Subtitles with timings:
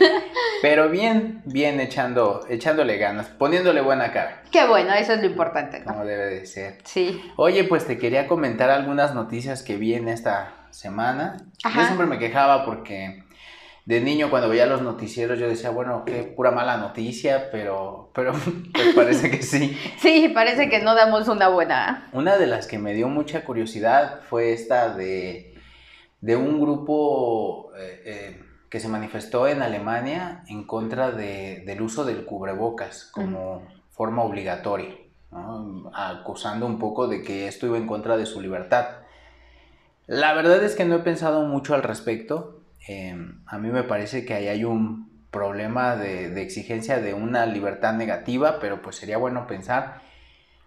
[0.62, 4.42] Pero bien, bien echando, echándole ganas, poniéndole buena cara.
[4.50, 6.78] Qué bueno, eso es lo importante, Como debe de ser.
[6.82, 7.22] Sí.
[7.36, 11.36] Oye, pues te quería comentar algunas noticias que vi en esta semana.
[11.62, 13.22] Yo siempre me quejaba porque
[13.86, 18.32] de niño cuando veía los noticieros yo decía, bueno, qué pura mala noticia, pero, pero
[18.72, 19.78] pues parece que sí.
[19.98, 22.08] Sí, parece que no damos una buena.
[22.12, 25.54] Una de las que me dio mucha curiosidad fue esta de,
[26.20, 32.04] de un grupo eh, eh, que se manifestó en Alemania en contra de, del uso
[32.04, 34.96] del cubrebocas como forma obligatoria,
[35.94, 38.86] acusando un poco de que esto iba en contra de su libertad.
[40.08, 42.55] La verdad es que no he pensado mucho al respecto,
[42.86, 47.94] Em, a mí me parece que ahí hay un problema de, exigencia de una libertad
[47.94, 50.00] negativa, pero pues sería bueno pensar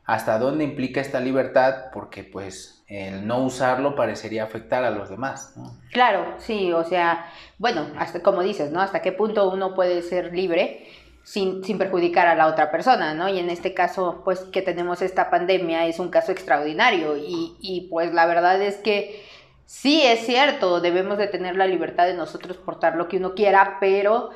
[0.05, 5.55] hasta dónde implica esta libertad, porque pues el no usarlo parecería afectar a los demás.
[5.91, 7.27] Claro, sí, o sea,
[7.59, 8.81] bueno, hasta como dices, ¿no?
[8.81, 10.87] Hasta qué punto uno puede ser libre
[11.23, 13.29] sin, sin, perjudicar a la otra persona, ¿no?
[13.29, 17.87] Y en este caso, pues que tenemos esta pandemia es un caso extraordinario y, y
[17.91, 19.23] pues la verdad es que
[19.69, 23.77] sí es cierto, debemos de tener la libertad de nosotros portar lo que uno quiera,
[23.79, 24.31] pero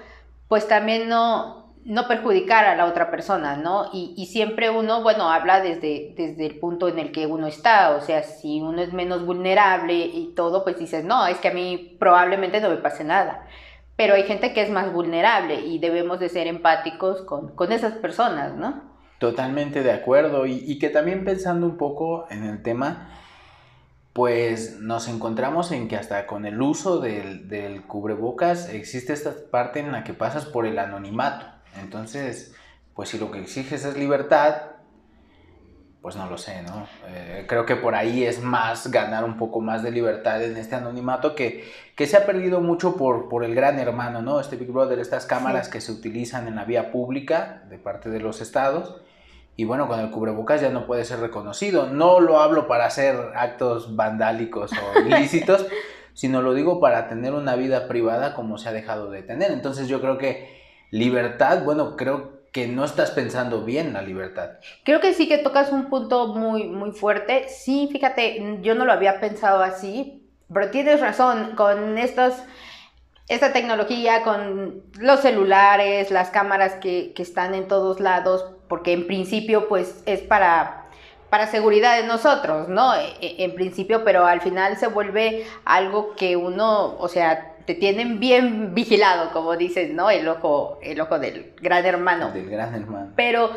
[0.47, 3.89] pues también no, no perjudicar a la otra persona, ¿no?
[3.91, 8.01] Y, siempre uno, bueno, habla desde, desde el punto en el que uno está, o
[8.01, 11.97] sea, si uno es menos vulnerable y todo, pues dices, no, es que a mí
[11.99, 13.47] probablemente no me pase nada.
[13.95, 18.53] Pero hay gente que es más vulnerable y debemos de ser empáticos con, esas personas,
[18.53, 18.83] ¿no?
[19.17, 23.09] Totalmente de acuerdo y, y que también pensando un poco en el tema,
[24.13, 29.91] pues nos encontramos en que hasta con el uso del, cubrebocas existe esta parte en
[29.91, 31.47] la que pasas por el anonimato.
[31.81, 32.53] Entonces,
[32.93, 34.61] pues si lo que exiges es libertad,
[36.03, 36.85] pues no lo sé, ¿no?
[37.07, 40.75] Eh, creo que por ahí es más ganar un poco más de libertad en este
[40.75, 44.39] anonimato que, que se ha perdido mucho por, por el gran hermano, ¿no?
[44.39, 48.19] Este Big Brother, estas cámaras que se utilizan en la vía pública de parte de
[48.19, 49.02] los estados
[49.55, 51.87] y bueno, con el cubrebocas ya no puede ser reconocido.
[51.87, 55.65] No lo hablo para hacer actos vandálicos o ilícitos,
[56.13, 59.51] sino lo digo para tener una vida privada como se ha dejado de tener.
[59.51, 64.51] Entonces yo creo que libertad, bueno, creo que no estás pensando bien la libertad.
[64.83, 67.47] Creo que sí que tocas un punto muy, muy fuerte.
[67.49, 72.35] Sí, fíjate, yo no lo había pensado así, pero tienes razón, con estos
[73.27, 79.05] esta tecnología con los celulares, las cámaras que, que, están en todos lados, porque en
[79.05, 80.85] principio pues es para,
[81.29, 82.95] para seguridad de nosotros, ¿no?
[82.95, 87.75] E, e, en principio, pero al final se vuelve algo que uno, o sea, te
[87.75, 90.09] tienen bien vigilado, como dices, ¿no?
[90.09, 92.31] El ojo, el ojo del gran hermano.
[92.31, 93.11] Del gran hermano.
[93.15, 93.51] Pero,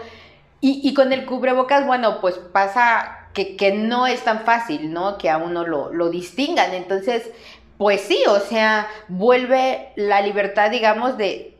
[0.60, 5.16] y, y con el cubrebocas, bueno, pues pasa que, que, no es tan fácil, ¿no?
[5.16, 6.74] Que a uno lo, lo distingan.
[6.74, 7.30] Entonces,
[7.78, 11.55] pues sí, o sea, vuelve la libertad, digamos, de,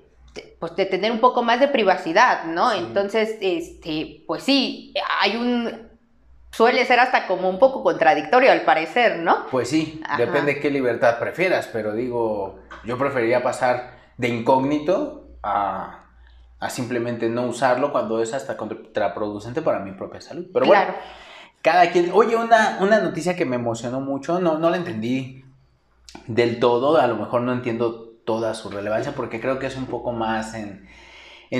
[0.59, 2.73] pues de tener un poco más de privacidad, ¿no?
[2.73, 5.87] Entonces, este, pues sí, hay un
[6.51, 9.47] suele ser hasta como un poco contradictorio al parecer, ¿no?
[9.51, 16.05] Pues sí, depende de qué libertad prefieras, pero digo, yo preferiría pasar de incógnito a,
[16.71, 20.47] simplemente no usarlo cuando es hasta contraproducente para mi propia salud.
[20.53, 20.95] Pero bueno,
[21.61, 25.45] cada quien, oye, una, una noticia que me emocionó mucho, no, no la entendí
[26.27, 29.87] del todo, a lo mejor no entiendo toda su relevancia porque creo que es un
[29.87, 30.87] poco más en,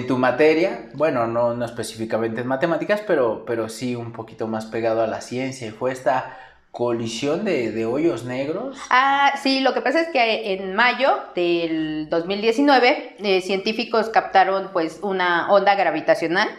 [0.07, 5.03] tu materia, bueno, no, no específicamente en matemáticas, pero, pero sí un poquito más pegado
[5.03, 5.69] a la ciencia.
[5.69, 6.37] Y fue esta
[6.77, 8.77] colisión de, hoyos negros.
[8.91, 14.99] Ah, sí, lo que pasa es que en mayo del 2019 eh, científicos captaron pues
[15.01, 16.51] una onda gravitacional.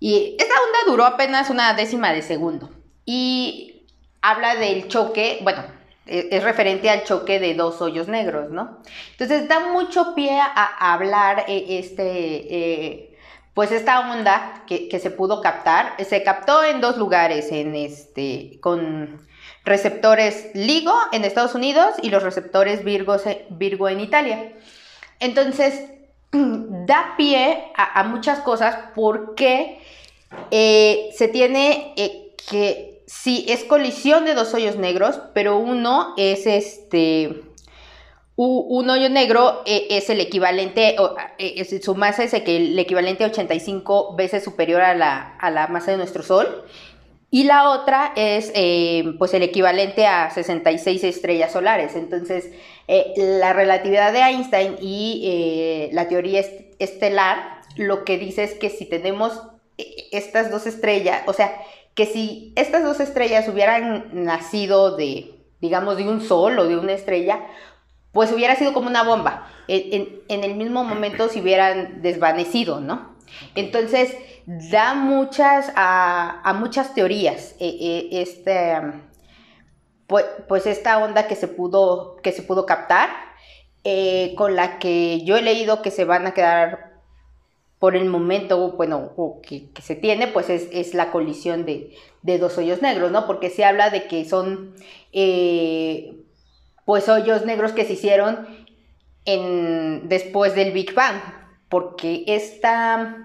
[0.00, 2.70] Y esta onda duró apenas una décima de segundo.
[3.04, 3.86] Y
[4.20, 5.62] habla del choque, bueno,
[6.08, 8.78] es referente al choque de dos hoyos negros, ¿no?
[9.12, 13.16] Entonces da mucho pie a, hablar eh, este, eh,
[13.54, 19.26] pues esta onda que, se pudo captar, se captó en dos lugares, en este, con
[19.64, 23.16] receptores LIGO en Estados Unidos y los receptores Virgo,
[23.50, 24.52] Virgo en Italia.
[25.20, 25.90] Entonces,
[26.32, 29.80] da pie a, muchas cosas porque
[30.50, 36.46] eh, se tiene eh, que, sí, es colisión de dos hoyos negros, pero uno es
[36.46, 37.42] este
[38.40, 40.94] un hoyo negro eh, es el equivalente,
[41.38, 46.22] eh, su masa es el equivalente a 85 veces superior a la, masa de nuestro
[46.22, 46.64] Sol.
[47.32, 51.96] Y la otra es eh, pues el equivalente a 66 estrellas solares.
[51.96, 52.50] Entonces,
[53.16, 56.44] la relatividad de Einstein y la teoría
[56.78, 59.42] estelar lo que dice es que si tenemos
[60.12, 61.60] estas dos estrellas, o sea,
[61.98, 66.92] que si estas dos estrellas hubieran nacido de, digamos, de un sol o de una
[66.92, 67.40] estrella,
[68.12, 69.48] pues hubiera sido como una bomba.
[69.66, 73.16] En, el mismo momento se hubieran desvanecido, ¿no?
[73.56, 74.16] Entonces,
[74.46, 78.76] da muchas, a, muchas teorías eh, eh, este,
[80.06, 83.10] pues, pues, esta onda que se pudo, que se pudo captar,
[83.82, 86.97] eh, con la que yo he leído que se van a quedar
[87.78, 93.10] por el momento, bueno, que, se tiene, pues es, la colisión de, dos hoyos negros,
[93.12, 93.26] ¿no?
[93.26, 94.74] Porque se habla de que son
[96.84, 98.46] pues hoyos negros que se hicieron
[99.24, 101.20] en, después del Big Bang,
[101.68, 103.24] porque esta,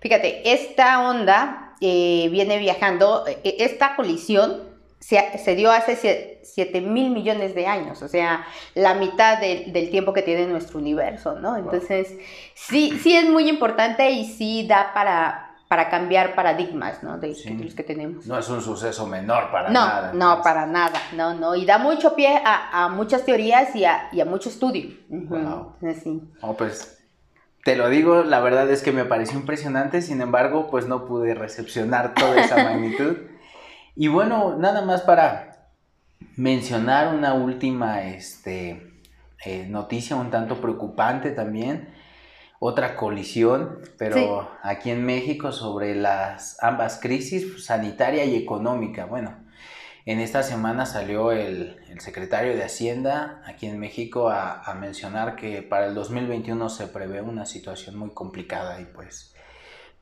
[0.00, 7.54] fíjate, esta onda eh, viene viajando, e, esta colisión se, dio hace 7 mil millones
[7.54, 11.56] de años, o sea, la mitad del tiempo que tiene nuestro universo, ¿no?
[11.56, 12.16] Entonces,
[12.54, 17.18] sí, sí es muy importante y sí da para, para cambiar paradigmas, ¿no?
[17.18, 17.28] De,
[17.62, 18.26] los que tenemos.
[18.26, 20.12] No es un suceso menor para nada.
[20.12, 21.54] No, no, para nada, no, no.
[21.54, 24.90] Y da mucho pie a, muchas teorías y a, mucho estudio.
[25.08, 25.76] Wow.
[26.56, 26.96] pues
[27.64, 31.34] te lo digo, la verdad es que me pareció impresionante, sin embargo, pues no pude
[31.34, 33.16] recepcionar toda esa magnitud.
[33.96, 35.70] Y bueno, nada más para
[36.36, 39.00] mencionar una última este,
[39.44, 41.94] eh, noticia un tanto preocupante también
[42.58, 49.04] otra colisión, pero aquí en México sobre las ambas crisis sanitaria y económica.
[49.06, 49.36] Bueno,
[50.06, 55.86] en esta semana salió el, secretario de Hacienda aquí en México a, mencionar que para
[55.86, 59.34] el 2021 se prevé una situación muy complicada y pues,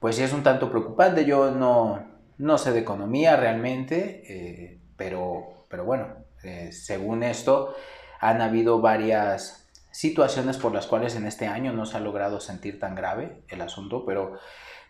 [0.00, 1.24] pues es un tanto preocupante.
[1.24, 6.08] Yo no, no sé de economía realmente, eh, pero, pero bueno,
[6.42, 7.74] eh, según esto
[8.20, 12.80] han habido varias situaciones por las cuales en este año no se ha logrado sentir
[12.80, 14.38] tan grave el asunto, pero,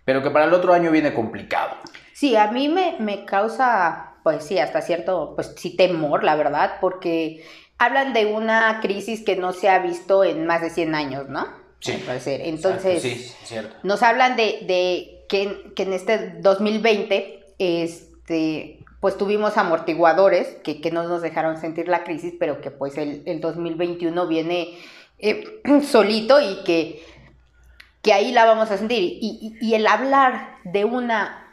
[0.04, 1.76] pero que para el otro año viene complicado.
[2.14, 6.76] Sí, a mí me, me causa, pues sí, hasta cierto, pues sí, temor, la verdad,
[6.80, 7.44] porque
[7.78, 11.63] hablan de una crisis que no se ha visto en más de 100 años, ¿no?
[11.84, 12.02] Sí.
[12.18, 12.40] Ser.
[12.40, 13.76] Entonces, sí, cierto.
[13.82, 20.90] nos hablan de, de que, que, en este 2020, este, pues tuvimos amortiguadores que, que,
[20.90, 24.78] no nos dejaron sentir la crisis, pero que pues el, el 2021 viene
[25.18, 27.04] eh, solito y que,
[28.00, 29.18] que ahí la vamos a sentir.
[29.20, 31.43] Y, el hablar de una,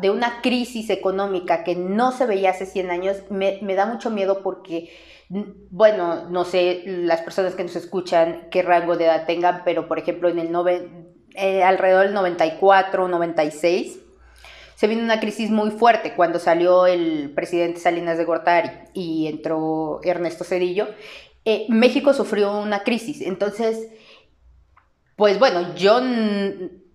[0.00, 4.42] de una crisis económica que no se veía hace 100 años me, da mucho miedo
[4.42, 4.90] porque,
[5.28, 9.98] bueno, no sé las personas que nos escuchan qué rango de edad tengan, pero por
[9.98, 10.50] ejemplo en el
[11.34, 13.98] eh, alrededor del 94, 96,
[14.74, 20.00] se vino una crisis muy fuerte cuando salió el presidente Salinas de Gortari y entró
[20.02, 20.88] Ernesto Cedillo
[21.44, 23.20] eh, México sufrió una crisis.
[23.20, 23.88] Entonces,
[25.16, 26.00] pues bueno, yo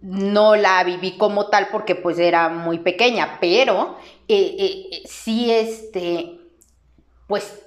[0.01, 6.39] no la viví como tal porque pues era muy pequeña, pero eh, eh, sí, este,
[7.27, 7.65] pues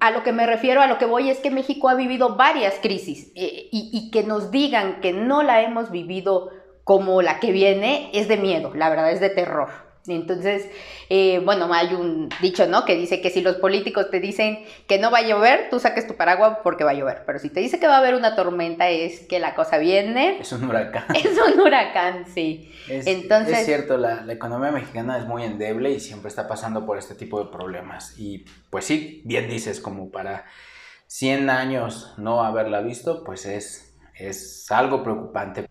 [0.00, 2.76] a lo que me refiero, a lo que voy es que México ha vivido varias
[2.80, 6.50] crisis y, que nos digan que no la hemos vivido
[6.84, 9.85] como la que viene es de miedo, la verdad es de terror.
[10.08, 10.68] Entonces,
[11.08, 12.84] eh, bueno, hay un dicho, ¿no?
[12.84, 16.06] Que dice que si los políticos te dicen que no va a llover, tú saques
[16.06, 17.22] tu paraguas porque va a llover.
[17.26, 20.38] Pero si te dice que va a haber una tormenta, es que la cosa viene.
[20.40, 21.04] Es un huracán.
[21.16, 22.72] Es un huracán, sí.
[22.88, 26.86] Es, Entonces, es cierto, la, la, economía mexicana es muy endeble y siempre está pasando
[26.86, 28.18] por este tipo de problemas.
[28.18, 30.44] Y pues sí, bien dices, como para
[31.08, 35.66] 100 años no haberla visto, pues es, es algo preocupante.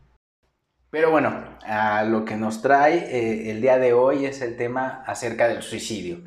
[0.96, 5.04] Pero bueno, a lo que nos trae eh, el día de hoy es el tema
[5.06, 6.20] acerca del suicidio.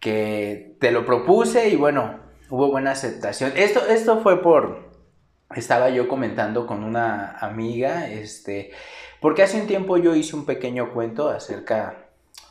[0.00, 2.18] Que te lo propuse y bueno,
[2.50, 3.52] hubo buena aceptación.
[3.54, 4.90] Esto, esto fue por,
[5.54, 8.72] estaba yo comentando con una amiga, este,
[9.20, 12.08] porque hace un tiempo yo hice un pequeño cuento acerca,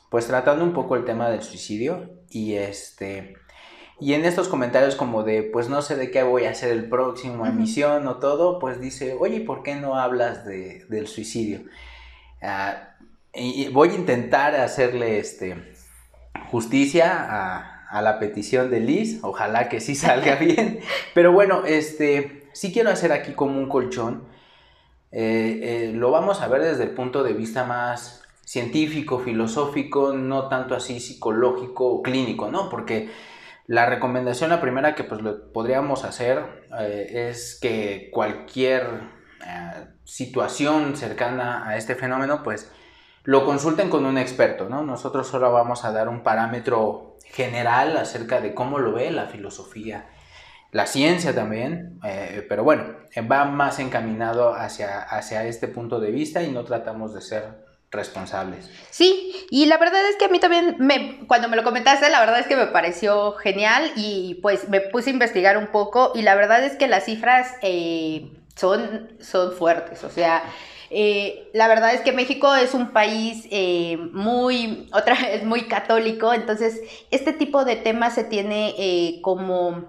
[0.10, 3.36] pues tratando un poco el tema del suicidio y este,
[4.00, 6.88] Y en estos comentarios como de, pues no sé de qué voy a hacer el
[6.88, 11.62] próximo emisión o todo, pues dice, oye, ¿por qué no hablas de, del suicidio?
[12.42, 12.96] Ah,
[13.34, 15.76] y voy a intentar hacerle este,
[16.52, 20.80] justicia a, a, la petición de Liz, ojalá que sí salga bien,
[21.14, 24.28] pero bueno, este, sí quiero hacer aquí como un colchón,
[25.12, 30.48] eh, eh, lo vamos a ver desde el punto de vista más científico, filosófico, no
[30.48, 32.70] tanto así psicológico o clínico, ¿no?
[32.70, 33.10] Porque
[33.68, 35.22] la recomendación, la primera que pues
[35.54, 39.18] podríamos hacer eh, es que cualquier
[40.04, 42.72] situación cercana a este fenómeno, pues
[43.24, 44.84] lo consulten con un experto, ¿no?
[44.84, 50.08] Nosotros solo vamos a dar un parámetro general acerca de cómo lo ve la filosofía,
[50.72, 52.86] la ciencia también, eh, pero bueno,
[53.30, 58.70] va más encaminado hacia, hacia este punto de vista y no tratamos de ser responsables.
[58.90, 62.20] Sí, y la verdad es que a mí también, me, cuando me lo comentaste, la
[62.20, 66.22] verdad es que me pareció genial y pues me puse a investigar un poco y
[66.22, 70.44] la verdad es que las cifras eh, son, son fuertes, o sea...
[70.90, 76.34] Eh, la verdad es que México es un país eh, muy, otra vez, muy católico,
[76.34, 76.80] entonces
[77.12, 79.84] este tipo de temas se tiene como,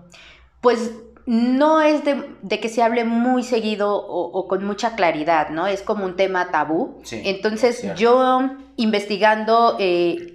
[0.61, 0.91] pues
[1.29, 5.67] no es de, que se hable muy seguido o, con mucha claridad, ¿no?
[5.67, 7.03] Es como un tema tabú.
[7.11, 9.77] entonces yo investigando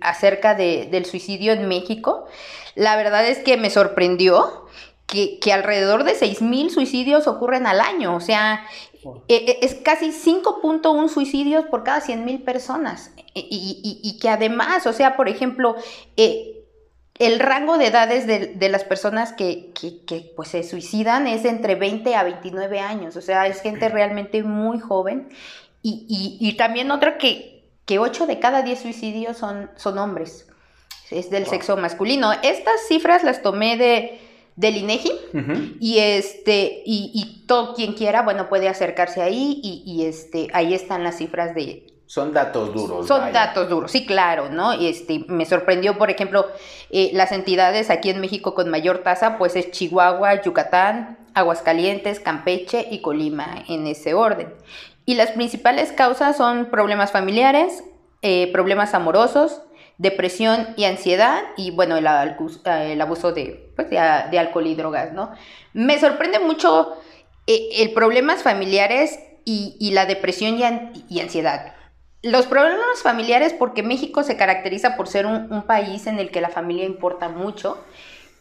[0.01, 2.27] acerca de, del suicidio en México,
[2.75, 4.67] la verdad es que me sorprendió
[5.07, 8.15] que, que, alrededor de 6.000 suicidios ocurren al año.
[8.15, 8.63] O sea,
[9.27, 13.11] e, e, es casi 5.1 suicidios por cada 100.000 personas.
[13.33, 15.75] E, y, que además, o sea, por ejemplo,
[16.17, 16.62] eh,
[17.19, 19.71] el rango de edades de, las personas que,
[20.35, 23.15] pues, se suicidan es entre 20 a 29 años.
[23.15, 25.29] O sea, es gente realmente muy joven.
[25.81, 30.47] Y, también otra que, que 8 de cada 10 suicidios son, son hombres.
[31.11, 32.31] Es del sexo masculino.
[32.41, 34.19] Estas cifras las tomé de
[34.55, 35.11] del INEGI
[35.79, 41.17] y este y, todo quien quiera bueno puede acercarse ahí y, este ahí están las
[41.17, 45.97] cifras de son datos duros son datos duros sí claro no y este me sorprendió
[45.97, 46.45] por ejemplo
[46.91, 52.87] eh, las entidades aquí en México con mayor tasa pues es Chihuahua Yucatán Aguascalientes Campeche
[52.91, 54.53] y Colima en ese orden
[55.05, 57.83] y las principales causas son problemas familiares
[58.21, 59.63] eh, problemas amorosos
[59.97, 65.31] depresión y ansiedad y bueno, el, el abuso de, pues, de, alcohol y drogas, ¿no?
[65.73, 66.97] Me sorprende mucho
[67.47, 70.57] eh, el problemas familiares y, la depresión
[71.09, 71.73] y, ansiedad.
[72.23, 76.49] Los problemas familiares porque México se caracteriza por ser un, país en el que la
[76.49, 77.77] familia importa mucho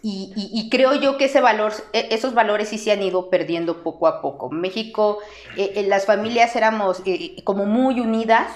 [0.05, 4.09] y, creo yo que ese valor, e, esos valores sí se han ido perdiendo poco
[4.09, 4.51] a poco.
[4.51, 5.19] México,
[5.57, 7.03] eh, eh, las familias éramos
[7.45, 8.49] como muy unidas,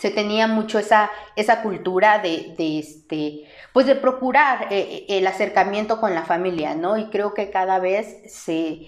[0.00, 6.00] se tenía mucho esa, esa cultura de, este, pues de procurar eh, eh, el acercamiento
[6.00, 6.96] con la familia, ¿no?
[6.96, 8.86] Y creo que cada vez se,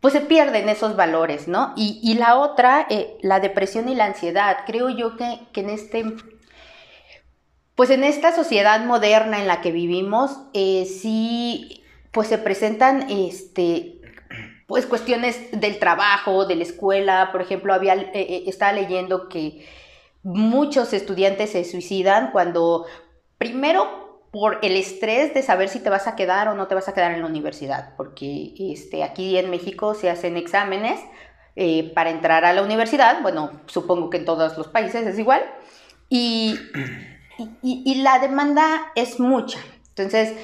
[0.00, 1.74] pues se pierden esos valores, ¿no?
[1.76, 4.58] Y, la otra, eh, la depresión y la ansiedad.
[4.66, 6.04] Creo yo que, en este,
[7.74, 14.00] pues en esta sociedad moderna en la que vivimos, sí, pues se presentan, este,
[14.66, 19.66] pues cuestiones del trabajo, de la escuela, por ejemplo, había, estaba leyendo que
[20.22, 22.86] muchos estudiantes se suicidan cuando,
[23.36, 26.88] primero, por el estrés de saber si te vas a quedar o no te vas
[26.88, 31.00] a quedar en la universidad, porque este, aquí en México se hacen exámenes
[31.56, 35.42] eh, para entrar a la universidad, bueno, supongo que en todos los países es igual,
[36.08, 36.58] y,
[37.62, 39.58] y la demanda es mucha.
[39.90, 40.34] Entonces,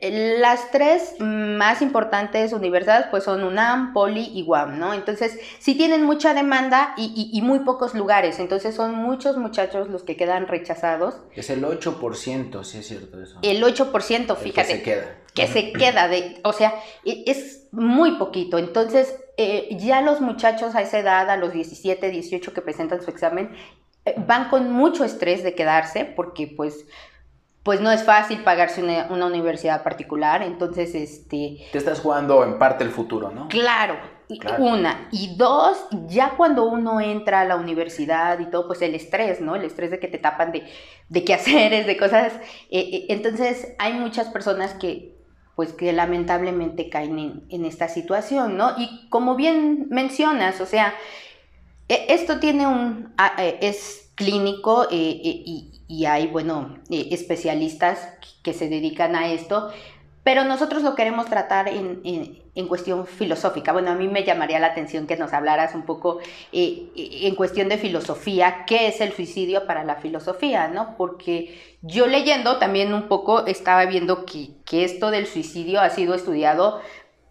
[0.00, 4.94] las tres más importantes universidades pues son UNAM, Poli y UAM, ¿no?
[4.94, 10.16] Entonces sí tienen mucha demanda y, muy pocos lugares, entonces son muchos muchachos los que
[10.16, 11.16] quedan rechazados.
[11.34, 13.38] Es el 8%, sí es cierto eso.
[13.42, 14.52] El 8%, fíjate.
[14.52, 15.18] que se queda.
[15.34, 20.74] Que se queda, de, o sea, e, es muy poquito, entonces eh, ya los muchachos
[20.74, 23.50] a esa edad, a los 17, 18 que presentan su examen,
[24.04, 26.86] eh, van con mucho estrés de quedarse porque pues
[27.62, 31.58] pues no es fácil pagarse una, universidad particular, entonces este...
[31.70, 33.48] Te estás jugando en parte el futuro, ¿no?
[33.48, 33.96] Claro,
[34.58, 35.08] una.
[35.12, 39.54] Y dos, ya cuando uno entra a la universidad y todo, pues el estrés, ¿no?
[39.54, 40.64] El estrés de que te tapan de,
[41.08, 42.32] de quehaceres, de cosas.
[42.70, 45.16] Eh, eh, entonces hay muchas personas que,
[45.54, 48.74] pues que lamentablemente caen en, esta situación, ¿no?
[48.76, 50.94] Y como bien mencionas, o sea,
[51.88, 53.14] e, esto tiene un...
[53.38, 57.98] Eh, es clínico y y hay, bueno, eh, especialistas
[58.42, 59.70] que se dedican a esto,
[60.24, 62.00] pero nosotros lo queremos tratar en,
[62.54, 63.74] en, cuestión filosófica.
[63.74, 66.20] Bueno, a mí me llamaría la atención que nos hablaras un poco
[66.50, 70.96] eh, en cuestión de filosofía, qué es el suicidio para la filosofía, ¿no?
[70.96, 76.14] Porque yo leyendo también un poco estaba viendo que, que esto del suicidio ha sido
[76.14, 76.80] estudiado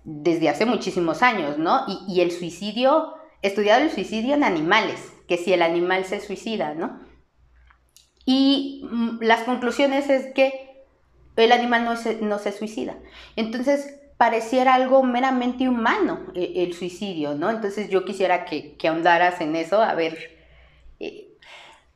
[0.03, 1.85] desde hace muchísimos años, ¿no?
[1.87, 6.75] Y, y el suicidio, estudiado el suicidio en animales, que si el animal se suicida,
[6.75, 7.09] ¿no?
[8.25, 10.85] Y mm, las conclusiones es que
[11.35, 12.95] el animal no se, no se suicida.
[13.35, 17.49] Entonces, pareciera algo meramente humano eh, el, suicidio, ¿no?
[17.49, 20.37] Entonces yo quisiera que, que ahondaras en eso, a ver.
[20.99, 21.29] Eh.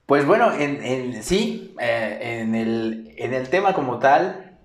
[0.05, 4.57] Pues bueno, en, sí, eh, en, el, en el tema como tal,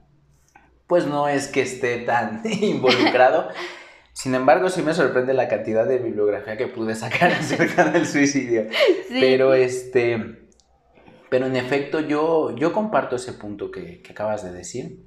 [0.86, 3.48] pues no es que esté tan involucrado.
[4.12, 8.66] Sin embargo, sí me sorprende la cantidad de bibliografía que pude sacar acerca del suicidio.
[9.08, 10.48] Pero este
[11.30, 15.06] pero en efecto, yo, yo comparto ese punto que, acabas de decir.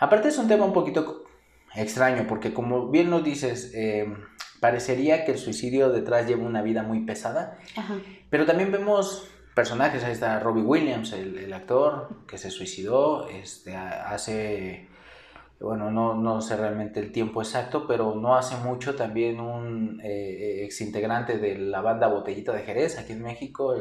[0.00, 1.24] Aparte es un tema un poquito
[1.74, 4.12] extraño, porque como bien lo dices, eh,
[4.60, 7.58] parecería que el suicidio detrás lleva una vida muy pesada,
[8.28, 14.88] pero también vemos personajes, ahí está Robbie Williams, el, actor que se suicidó este, hace,
[15.62, 20.64] bueno, no, no, sé realmente el tiempo exacto, pero no hace mucho también un eh,
[20.64, 23.74] ex integrante de la banda Botellita de Jerez, aquí en México,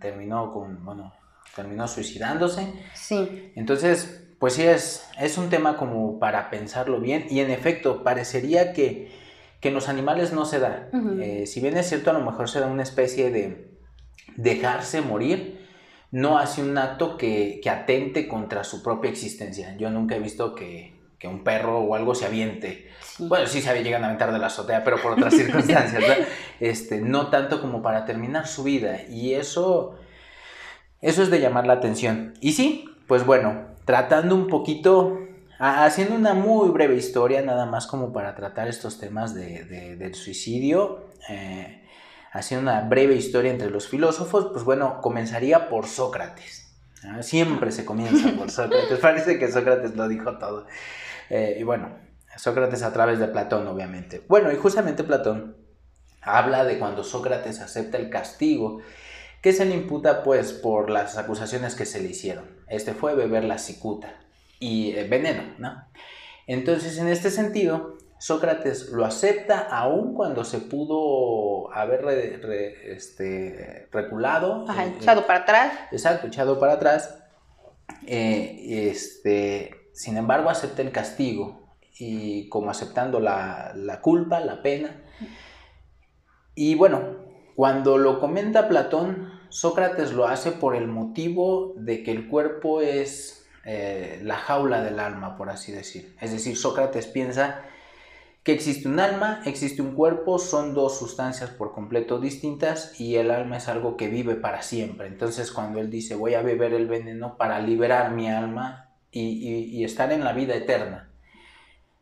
[0.00, 1.12] terminó con, bueno,
[1.54, 2.72] terminó suicidándose.
[2.94, 3.52] Sí.
[3.56, 8.72] Entonces, pues sí, es, es un tema como para pensarlo bien y en efecto, parecería
[8.72, 9.10] que,
[9.60, 10.90] que en los animales no se da.
[11.20, 13.76] Eh, si bien es cierto, a lo mejor se da una especie de
[14.36, 15.66] dejarse morir,
[16.10, 19.76] no hace un acto que, que atente contra su propia existencia.
[19.76, 22.90] Yo nunca he visto que, que un perro o algo se aviente.
[23.18, 26.04] Bueno, sí se llegan a aventar de la azotea, pero por otras circunstancias,
[26.60, 29.02] Este, no tanto como para terminar su vida.
[29.08, 29.98] Y eso
[31.00, 32.34] eso es de llamar la atención.
[32.40, 35.20] Y sí, pues bueno, tratando un poquito,
[35.58, 41.84] haciendo una muy breve historia, nada más como para tratar estos temas del suicidio, eh,
[42.32, 46.74] haciendo una breve historia entre los filósofos, pues bueno, comenzaría por Sócrates.
[47.20, 50.66] Siempre se comienza por Sócrates, parece que Sócrates lo dijo todo.
[51.30, 51.96] Eh, y bueno,
[52.36, 54.22] Sócrates a través de Platón, obviamente.
[54.28, 55.56] Bueno, y justamente Platón
[56.22, 58.80] habla de cuando Sócrates acepta el castigo
[59.40, 62.44] que se le imputa pues por las acusaciones que se le hicieron.
[62.68, 64.14] Este fue beber la cicuta
[64.58, 65.86] y eh, veneno, ¿no?
[66.46, 72.06] Entonces, en este sentido, Sócrates lo acepta aun cuando se pudo haber
[72.86, 74.64] este, reculado.
[74.68, 75.72] Ajá, eh, echado para atrás.
[75.92, 77.18] Exacto, echado para atrás.
[78.06, 85.02] Eh, este, sin embargo, acepta el castigo y como aceptando la, la culpa, la pena.
[86.54, 87.16] Y bueno,
[87.54, 93.48] cuando lo comenta Platón, Sócrates lo hace por el motivo de que el cuerpo es
[93.64, 96.14] eh, la jaula del alma, por así decir.
[96.20, 97.62] Es decir, Sócrates piensa
[98.42, 103.30] que existe un alma, existe un cuerpo, son dos sustancias por completo distintas y el
[103.30, 105.06] alma es algo que vive para siempre.
[105.06, 108.85] Entonces cuando él dice voy a beber el veneno para liberar mi alma
[109.20, 111.10] y estar en la vida eterna.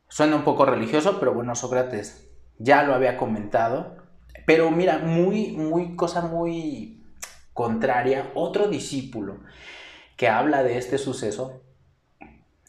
[0.09, 4.05] Suena un poco religioso, pero bueno, Sócrates ya lo había comentado
[4.47, 7.03] pero mira, muy, muy, cosa muy
[7.53, 9.41] contraria, otro discípulo
[10.17, 11.63] que habla de este suceso,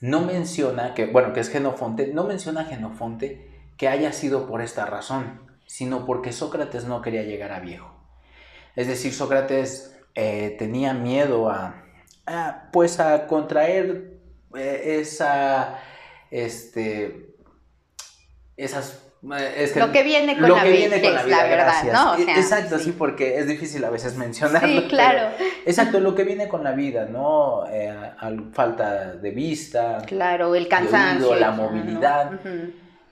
[0.01, 4.62] no menciona, que, bueno, que es Genofonte, no menciona a Genofonte que haya sido por
[4.62, 7.93] esta razón, sino porque Sócrates no quería llegar a viejo.
[8.75, 11.84] Es decir, Sócrates eh, tenía miedo a,
[12.71, 14.14] pues a contraer
[14.57, 15.79] esa,
[16.31, 17.35] este,
[18.57, 19.05] esas
[19.75, 22.17] lo que viene con la la verdad, ¿no?
[22.17, 22.91] Exacto, sí.
[22.91, 24.81] porque es difícil a veces mencionarlo.
[24.81, 25.29] Sí, claro.
[25.65, 27.65] exacto, lo que viene con la vida, ¿no?
[27.67, 27.93] Eh,
[28.53, 30.03] falta de vista.
[30.05, 31.35] Claro, el cansancio.
[31.35, 32.39] la movilidad.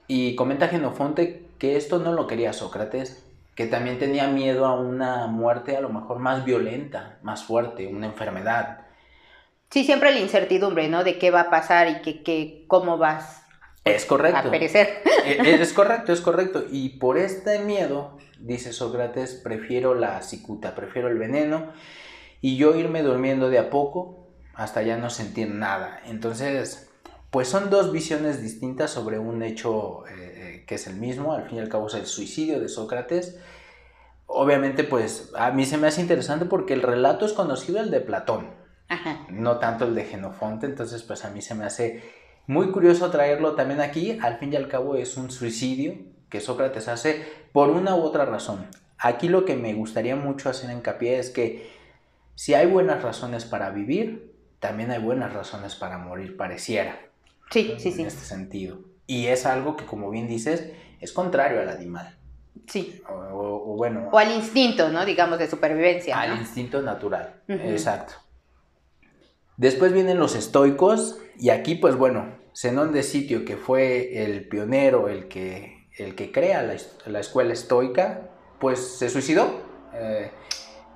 [0.07, 3.25] Y comenta Genofonte que esto no lo quería Sócrates,
[3.55, 8.07] que también tenía miedo a una muerte a lo mejor más violenta, más fuerte, una
[8.07, 8.82] enfermedad.
[9.73, 11.03] Sí, siempre la incertidumbre, ¿no?
[11.03, 13.41] De qué va a pasar y que, que cómo vas
[13.83, 14.49] es correcto.
[14.49, 15.01] A perecer.
[15.25, 16.65] E, e, es correcto, es correcto.
[16.69, 21.71] Y por este miedo, dice Sócrates, prefiero la cicuta, prefiero el veneno
[22.39, 26.01] y yo irme durmiendo de a poco hasta ya no sentir nada.
[26.05, 26.91] Entonces,
[27.31, 31.47] pues son dos visiones distintas sobre un hecho eh, eh, que es el mismo, al
[31.47, 33.39] fin y al cabo es el suicidio de Sócrates.
[34.27, 38.01] Obviamente, pues a mí se me hace interesante porque el relato es conocido el de
[38.01, 38.61] Platón,
[39.29, 42.03] no tanto el de Genofonte, entonces pues a mí se me hace
[42.47, 45.95] muy curioso traerlo también aquí, al fin y al cabo es un suicidio
[46.29, 48.67] que Sócrates hace por una u otra razón.
[48.97, 51.69] Aquí lo que me gustaría mucho hacer hincapié es que
[52.35, 56.99] si hay buenas razones para vivir, también hay buenas razones para morir, pareciera.
[57.51, 58.01] Sí, sí, sí.
[58.01, 58.79] En este sentido.
[59.05, 62.17] Y es algo que, como bien dices, es contrario al animal.
[62.67, 63.01] Sí.
[63.09, 64.09] O, bueno.
[64.11, 65.05] O al instinto, ¿no?
[65.05, 66.19] Digamos, de supervivencia.
[66.19, 67.41] Al instinto natural.
[67.47, 68.13] Exacto.
[69.57, 71.19] Después vienen los estoicos.
[71.37, 76.31] Y aquí, pues bueno, Zenón de Sitio, que fue el pionero, el que, el que
[76.31, 79.61] crea la, escuela estoica, pues se suicidó.
[79.93, 80.31] Eh,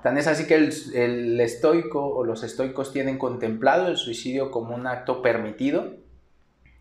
[0.03, 4.87] tan es así que el, estoico o los estoicos tienen contemplado el suicidio como un
[4.87, 5.95] acto permitido,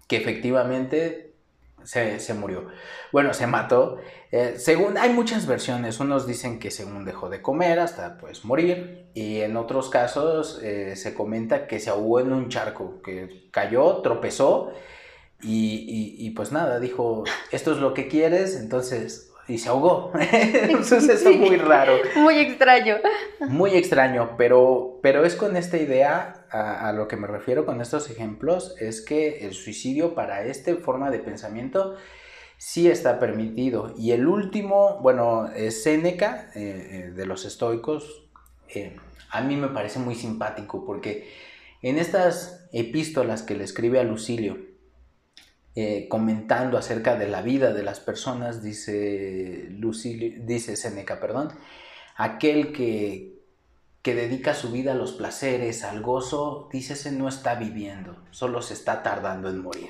[0.07, 1.35] que efectivamente
[1.87, 2.66] se, murió.
[3.12, 3.99] Bueno, se mató.
[4.33, 6.01] Eh, según, hay muchas versiones.
[6.01, 9.07] Unos dicen que según dejó de comer hasta pues morir.
[9.14, 13.99] Y en otros casos eh, se comenta que se ahogó en un charco, que cayó,
[14.03, 14.72] tropezó.
[15.42, 20.11] Y, pues nada, dijo, esto es lo que quieres, entonces y se ahogó.
[20.70, 21.99] un suceso muy raro.
[22.16, 22.96] Muy extraño.
[23.49, 28.11] Muy extraño, pero, pero es con esta idea a, lo que me refiero con estos
[28.11, 31.96] ejemplos es que el suicidio para esta forma de pensamiento
[32.59, 33.94] sí está permitido.
[33.96, 38.28] Y el último, bueno, es Séneca, eh, eh, de los estoicos,
[38.74, 38.96] eh,
[39.30, 41.30] a mí me parece muy simpático porque
[41.82, 44.59] en estas epístolas que le escribe a Lucilio,
[46.09, 51.50] comentando acerca de la vida de las personas, dice, Lucilio, dice Séneca, perdón,
[52.16, 53.36] aquel que,
[54.07, 58.75] que dedica su vida a los placeres, al gozo, dícese no está viviendo, solo se
[58.75, 59.88] está tardando en morir.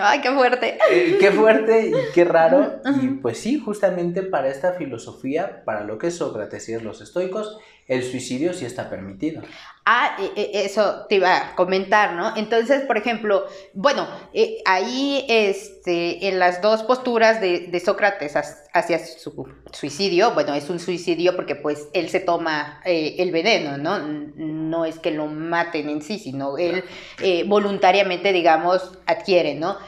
[0.00, 0.78] Ay, qué fuerte.
[0.90, 2.80] Eh, qué fuerte y qué raro.
[3.02, 7.02] Y pues sí, justamente para esta filosofía, para lo que es Sócrates y es los
[7.02, 9.42] estoicos, el suicidio sí está permitido.
[9.86, 12.36] Ah, e, e, eso te iba a comentar, ¿no?
[12.36, 18.34] Entonces, por ejemplo, bueno, eh, ahí este, en las dos posturas de, Sócrates
[18.74, 23.78] hacia su suicidio, bueno, es un suicidio porque pues él se toma eh, el veneno,
[23.78, 23.98] ¿no?
[23.98, 26.84] No es que lo maten en sí, sino él
[27.22, 29.78] eh, voluntariamente, digamos, adquiere, ¿no?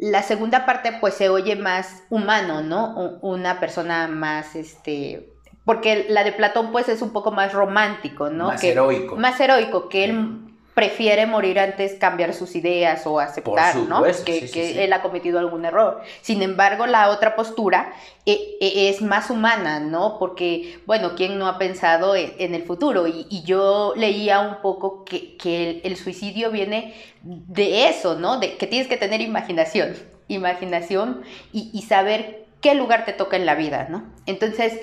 [0.00, 3.18] la segunda parte pues se oye más humano, ¿no?
[3.20, 5.31] Una persona más, este,
[5.64, 8.48] porque la de Platón pues es un poco más romántico, ¿no?
[8.48, 9.16] Más heroico.
[9.16, 14.02] Más heroico, que él prefiere morir antes cambiar sus ideas o aceptar, ¿no?
[14.24, 16.00] Que, que él ha cometido algún error.
[16.22, 17.92] Sin embargo, la otra postura
[18.24, 20.18] eh, eh, es más humana, ¿no?
[20.18, 23.06] Porque, bueno, ¿quién no ha pensado en, el futuro?
[23.06, 28.38] Y, yo leía un poco que, el, suicidio viene de eso, ¿no?
[28.38, 29.94] De que tienes que tener imaginación,
[30.28, 31.22] imaginación
[31.52, 34.04] y, y saber qué lugar te toca en la vida, ¿no?
[34.24, 34.80] Entonces,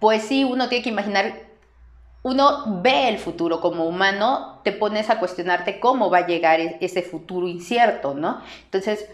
[0.00, 1.34] pues sí, uno tiene que imaginar,
[2.22, 6.78] uno ve el futuro como humano, te pones a cuestionarte cómo va a llegar e-,
[6.80, 8.40] ese futuro incierto, ¿no?
[8.64, 9.08] Entonces,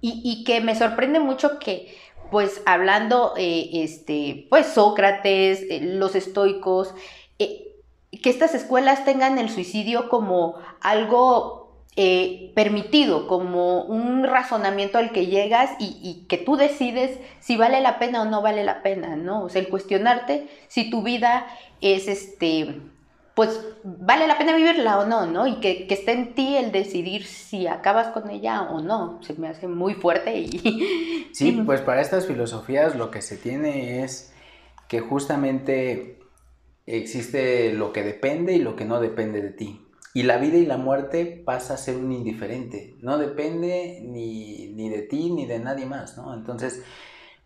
[0.00, 1.96] y, que me sorprende mucho que,
[2.30, 6.94] pues hablando, eh, este, pues Sócrates, eh, los estoicos,
[7.40, 7.74] eh,
[8.22, 11.65] que estas escuelas tengan el suicidio como algo
[11.98, 17.98] eh, permitido, como un razonamiento al que llegas y, que tú decides si vale la
[17.98, 19.44] pena o no vale la pena, ¿no?
[19.44, 21.46] O sea, el cuestionarte si tu vida
[21.80, 22.82] es este,
[23.34, 25.46] pues vale la pena vivirla o no, ¿no?
[25.46, 29.18] Y que, que esté en ti el decidir si acabas con ella o no.
[29.22, 31.28] Se me hace muy fuerte y...
[31.32, 34.34] Sí, pues para estas filosofías lo que se tiene es
[34.88, 36.18] que justamente
[36.84, 39.85] existe lo que depende y lo que no depende de ti.
[40.16, 45.02] Y la vida y la muerte pasa a ser un indiferente, no depende ni, de
[45.02, 46.32] ti ni de nadie más, ¿no?
[46.32, 46.82] Entonces,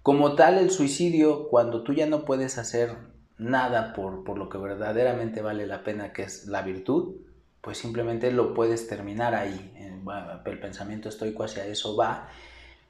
[0.04, 2.94] como tal, el suicidio, cuando tú ya no puedes hacer
[3.38, 7.16] nada por, por lo que verdaderamente vale la pena, que es la virtud,
[7.60, 9.74] pues simplemente lo puedes terminar ahí.
[10.44, 12.28] El pensamiento estoico hacia eso va.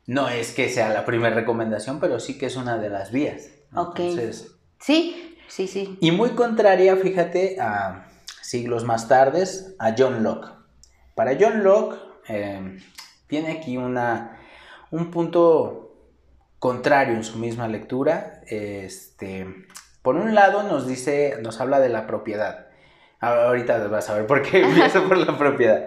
[0.07, 3.49] No es que sea la primera recomendación, pero sí que es una de las vías.
[3.75, 5.97] Entonces, sí, sí, sí.
[6.03, 8.10] Y muy contraria, fíjate, a
[8.51, 9.45] siglos más tarde
[9.79, 10.49] a John Locke.
[11.15, 12.79] Para John Locke eh,
[13.29, 14.41] tiene aquí una,
[14.91, 15.95] un punto
[16.59, 18.41] contrario en su misma lectura.
[18.49, 19.47] Este,
[20.03, 22.67] por un lado nos dice, nos habla de la propiedad.
[23.21, 25.87] Ahorita vas a ver por qué empiezo por la propiedad.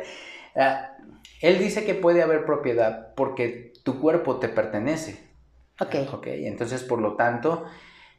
[0.56, 0.96] Ah,
[1.42, 5.22] él dice que puede haber propiedad porque tu cuerpo te pertenece.
[5.82, 5.96] Ok.
[6.14, 7.66] Ok, entonces por lo tanto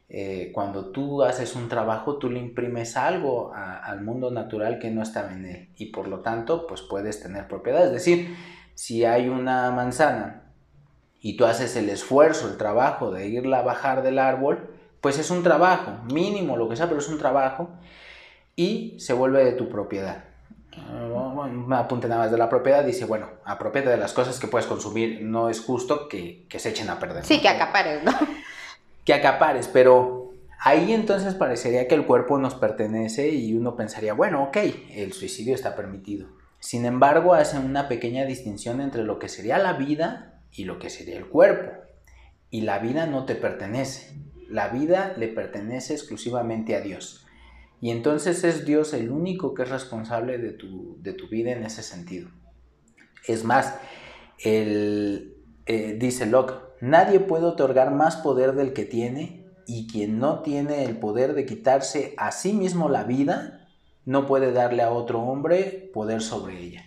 [0.07, 5.01] eh, cuando tú haces un trabajo, tú le imprimes algo al mundo natural que no
[5.01, 7.85] estaba en él y por lo tanto, pues puedes tener propiedad.
[7.85, 8.35] Es decir,
[8.75, 10.43] si hay una manzana
[11.19, 14.69] y tú haces el esfuerzo, el trabajo de irla a bajar del árbol,
[15.01, 17.69] pues es un trabajo, mínimo lo que sea, pero es un trabajo
[18.55, 20.25] y se vuelve de tu propiedad.
[21.67, 24.67] Me apunte nada más de la propiedad, dice, bueno, apropiate de las cosas que puedes
[24.67, 27.23] consumir, no es justo que, que se echen a perder.
[27.23, 28.11] Sí, que acapares, ¿no?
[29.05, 34.43] Que acapares, pero ahí entonces parecería que el cuerpo nos pertenece y uno pensaría, bueno,
[34.43, 34.57] ok,
[34.91, 36.27] el suicidio está permitido.
[36.59, 40.89] Sin embargo, hace una pequeña distinción entre lo que sería la vida y lo que
[40.89, 41.71] sería el cuerpo.
[42.49, 44.15] Y la vida no te pertenece.
[44.49, 47.27] La vida le pertenece exclusivamente a Dios.
[47.81, 51.63] Y entonces es Dios el único que es responsable de tu, de tu vida en
[51.63, 52.29] ese sentido.
[53.27, 53.75] Es más,
[54.39, 55.35] el,
[55.67, 60.85] eh, dice Locke, nadie puede otorgar más poder del que tiene y quien no tiene
[60.85, 63.67] el poder de quitarse a sí mismo la vida,
[64.05, 66.83] no puede darle a otro hombre poder sobre ella.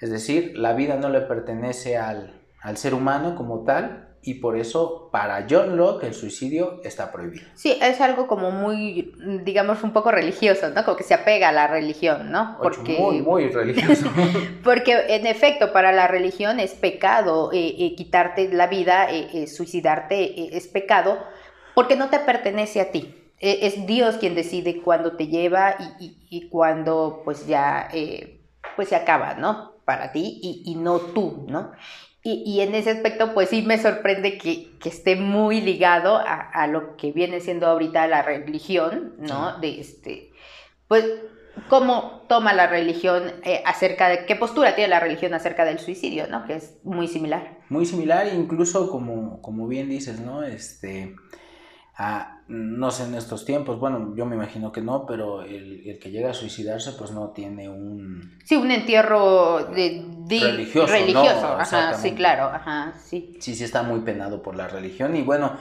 [0.00, 4.56] Es decir, la vida no le pertenece al, al ser humano como tal, y por
[4.56, 7.46] eso para John Locke el suicidio está prohibido.
[7.54, 10.84] Sí, es algo como muy, digamos, un poco religioso, ¿no?
[10.84, 12.58] Como que se apega a la religión, ¿no?
[12.60, 14.10] Porque, muy, muy religioso.
[14.64, 20.56] porque en efecto para la religión es pecado eh, eh, quitarte la vida, eh, suicidarte
[20.56, 21.18] es pecado,
[21.74, 23.14] porque no te pertenece a ti.
[23.38, 27.88] es Dios quien decide cuándo te lleva y, y, cuándo pues ya
[28.74, 29.74] pues se acaba, ¿no?
[29.84, 31.72] Para ti y, y no tú, ¿no?
[32.30, 37.12] Y, en ese aspecto, pues sí me sorprende que, esté muy ligado a, lo que
[37.12, 39.58] viene siendo ahorita la religión, ¿no?
[39.60, 40.30] De este,
[40.88, 41.04] pues,
[41.68, 46.26] cómo toma la religión eh, acerca de, qué postura tiene la religión acerca del suicidio,
[46.28, 46.44] ¿no?
[46.46, 47.58] Que es muy similar.
[47.68, 50.42] Muy similar, incluso como, como bien dices, ¿no?
[50.42, 51.14] Este,
[52.48, 56.30] no sé en estos tiempos, bueno, yo me imagino que no, pero el, que llega
[56.30, 58.38] a suicidarse pues no tiene un...
[58.44, 60.92] Sí, un entierro de, religioso.
[60.92, 63.36] Religioso, ajá, sí, claro, ajá, sí.
[63.40, 65.56] Sí, sí está muy penado por la religión y bueno,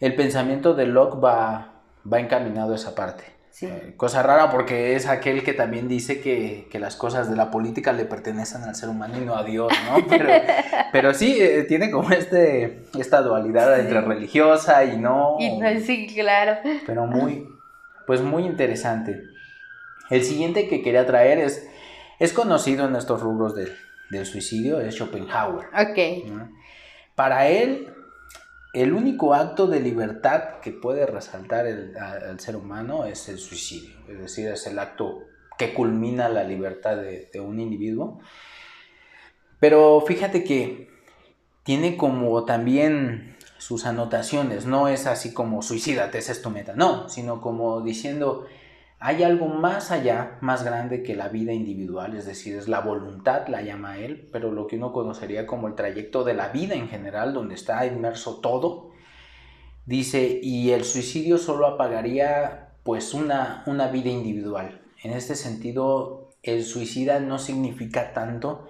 [0.00, 3.37] el pensamiento de Locke va, va encaminado a esa parte.
[3.60, 7.92] Eh, cosa rara porque es aquel que también dice que, las cosas de la política
[7.92, 10.06] le pertenecen al ser humano y no a Dios, ¿no?
[10.92, 15.36] Pero, sí, eh, tiene como este, esta dualidad entre religiosa y no.
[15.84, 16.58] sí, claro.
[16.86, 17.48] Pero muy,
[18.06, 19.20] pues muy interesante.
[20.08, 21.68] El siguiente que quería traer es,
[22.18, 23.72] es conocido en estos rubros del,
[24.10, 25.66] del suicidio, es Schopenhauer.
[25.74, 26.48] Ok.
[27.14, 27.92] Para él,
[28.80, 33.96] el único acto de libertad que puede resaltar el, al ser humano es el suicidio,
[34.08, 35.24] es decir, es el acto
[35.58, 38.20] que culmina la libertad de, un individuo.
[39.60, 40.88] Pero fíjate que
[41.64, 47.08] tiene como también sus anotaciones, no es así como suicídate, esa es tu meta, no,
[47.08, 48.46] sino como diciendo,
[49.00, 53.46] hay algo más allá, más grande que la vida individual, es decir, es la voluntad,
[53.46, 56.88] la llama él, pero lo que uno conocería como el trayecto de la vida en
[56.88, 58.90] general, donde está inmerso todo.
[59.86, 64.82] Dice, y el suicidio solo apagaría pues una, una vida individual.
[65.02, 68.66] En este sentido, el suicida no significa tanto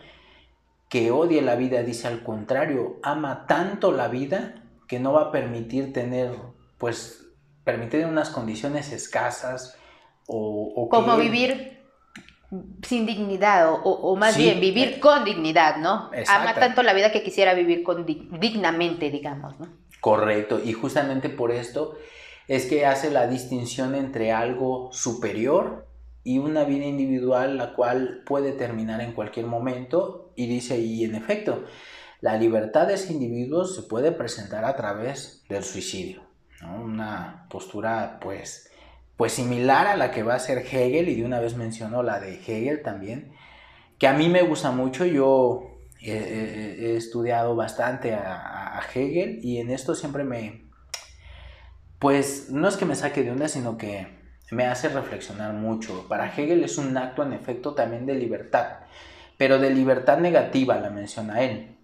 [0.90, 5.32] que odie la vida, dice al contrario, ama tanto la vida que no va a
[5.32, 6.32] permitir tener,
[6.76, 7.30] pues,
[7.64, 9.77] permitir unas condiciones escasas,
[10.28, 11.78] o, Como vivir
[12.82, 16.10] sin dignidad, o, más bien vivir eh, con dignidad, ¿no?
[16.28, 19.68] Ama tanto la vida que quisiera vivir con, dignamente, digamos, ¿no?
[20.00, 21.96] Correcto, y justamente por esto
[22.46, 25.86] es que hace la distinción entre algo superior
[26.24, 31.14] y una vida individual la cual puede terminar en cualquier momento y dice, y en
[31.14, 31.64] efecto,
[32.20, 36.22] la libertad de ese individuo se puede presentar a través del suicidio,
[36.62, 36.82] ¿no?
[36.82, 38.67] Una postura pues
[39.18, 42.20] pues similar a la que va a ser Hegel, y de una vez mencionó la
[42.20, 43.32] de Hegel también,
[43.98, 49.96] que a mí me gusta mucho, yo he, estudiado bastante a, Hegel y en esto
[49.96, 50.68] siempre me,
[51.98, 54.06] pues no es que me saque de onda, sino que
[54.52, 56.06] me hace reflexionar mucho.
[56.08, 58.78] Para Hegel es un acto en efecto también de libertad,
[59.36, 61.76] pero de libertad negativa la menciona él.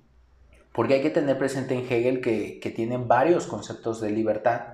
[0.71, 4.74] Porque hay que tener presente en Hegel que, que tiene varios conceptos de libertad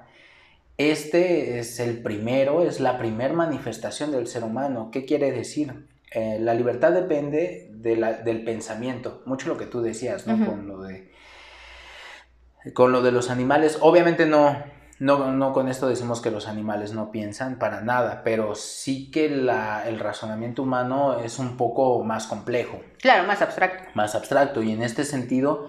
[0.88, 4.88] este es el primero, es la primera manifestación del ser humano.
[4.90, 5.87] ¿Qué quiere decir?
[6.12, 10.45] Eh, la libertad depende del pensamiento, mucho lo que tú decías, ¿no?
[10.45, 11.12] con, lo de,
[12.73, 13.79] con lo de los animales.
[13.83, 14.57] Obviamente no,
[14.99, 19.27] no, no, con esto decimos que los animales no piensan para nada, pero sí que
[19.27, 22.81] el razonamiento humano es un poco más complejo.
[23.01, 23.90] Claro, más abstracto.
[23.95, 24.62] Más abstracto.
[24.62, 25.69] Y en este sentido,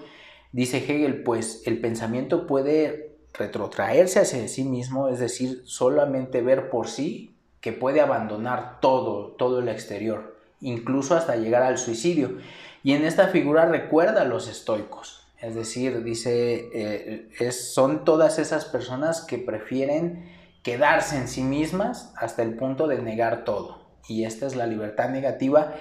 [0.54, 6.88] dice Hegel, pues el pensamiento puede retrotraerse hacia sí mismo, es decir, solamente ver por
[6.88, 12.38] sí que puede abandonar todo, todo el exterior, incluso hasta llegar al suicidio.
[12.84, 18.66] Y en esta figura recuerda a los estoicos, es decir, dice, eh, son todas esas
[18.66, 20.32] personas que prefieren
[20.64, 23.82] quedarse en sí mismas hasta el punto de negar todo.
[24.08, 25.74] Y esta es la libertad negativa.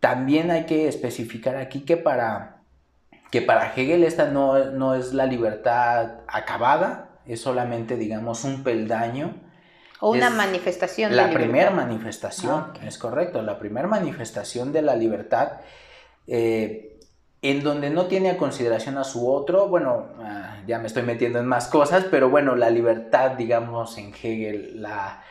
[0.00, 2.57] También hay que especificar aquí que para
[3.30, 9.34] que para Hegel esta no, no es la libertad acabada, es solamente, digamos, un peldaño
[10.00, 11.14] O una manifestación.
[11.14, 15.60] La primera manifestación, ah, es correcto, la primera manifestación de la libertad,
[16.26, 16.98] eh,
[17.42, 21.38] en donde no tiene a consideración a su otro, bueno, ah, ya me estoy metiendo
[21.38, 25.22] en más cosas, pero bueno, la libertad, digamos, en Hegel, la,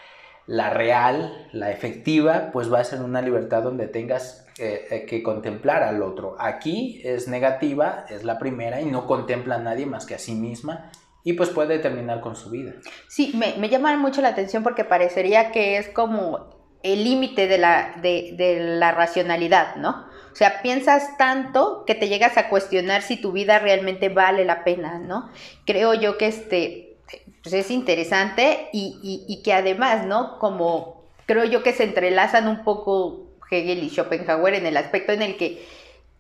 [0.46, 5.84] la real, la efectiva, pues va a ser una libertad donde tengas eh, que contemplar
[5.84, 6.36] al otro.
[6.40, 10.34] Aquí es negativa, es la primera y no contempla a nadie más que a sí
[10.34, 10.92] misma
[11.24, 12.74] y pues puede terminar con su vida.
[13.08, 17.58] Sí, me, me llama mucho la atención porque parecería que es como el límite de
[17.58, 20.08] la, de, la racionalidad, ¿no?
[20.32, 24.64] O sea, piensas tanto que te llegas a cuestionar si tu vida realmente vale la
[24.64, 25.30] pena, ¿no?
[25.66, 26.98] Creo yo que este,
[27.44, 30.40] pues es interesante y, y que además, ¿no?
[30.40, 35.22] Como creo yo que se entrelazan un poco Hegel y Schopenhauer en el aspecto en
[35.22, 35.66] el que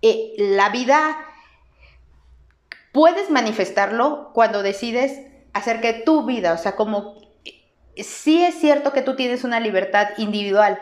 [0.01, 1.17] eh, la vida
[2.91, 5.21] puedes manifestarlo cuando decides
[5.53, 9.59] hacer que tu vida, o sea, como eh, sí es cierto que tú tienes una
[9.59, 10.79] libertad individual,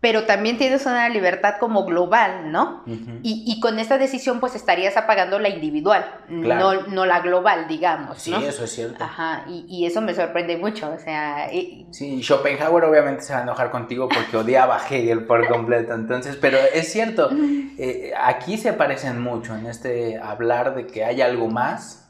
[0.00, 2.84] pero también tienes una libertad como global, ¿no?
[3.22, 8.18] y, con esta decisión pues estarías apagando la individual, no, no, la global, digamos.
[8.18, 9.02] Sí, eso es cierto.
[9.02, 11.48] Ajá, y, eso me sorprende mucho, o sea...
[11.90, 16.36] Sí, Schopenhauer obviamente se va a enojar contigo porque odiaba a Hegel por completo, entonces,
[16.36, 17.30] pero es cierto,
[17.78, 22.04] eh, aquí se parecen mucho en este hablar de que hay algo más.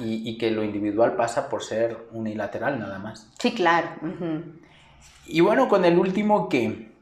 [0.00, 3.30] Y, y, que lo individual pasa por ser unilateral nada más.
[3.38, 3.88] Sí, claro.
[5.26, 6.93] Y bueno, con el último que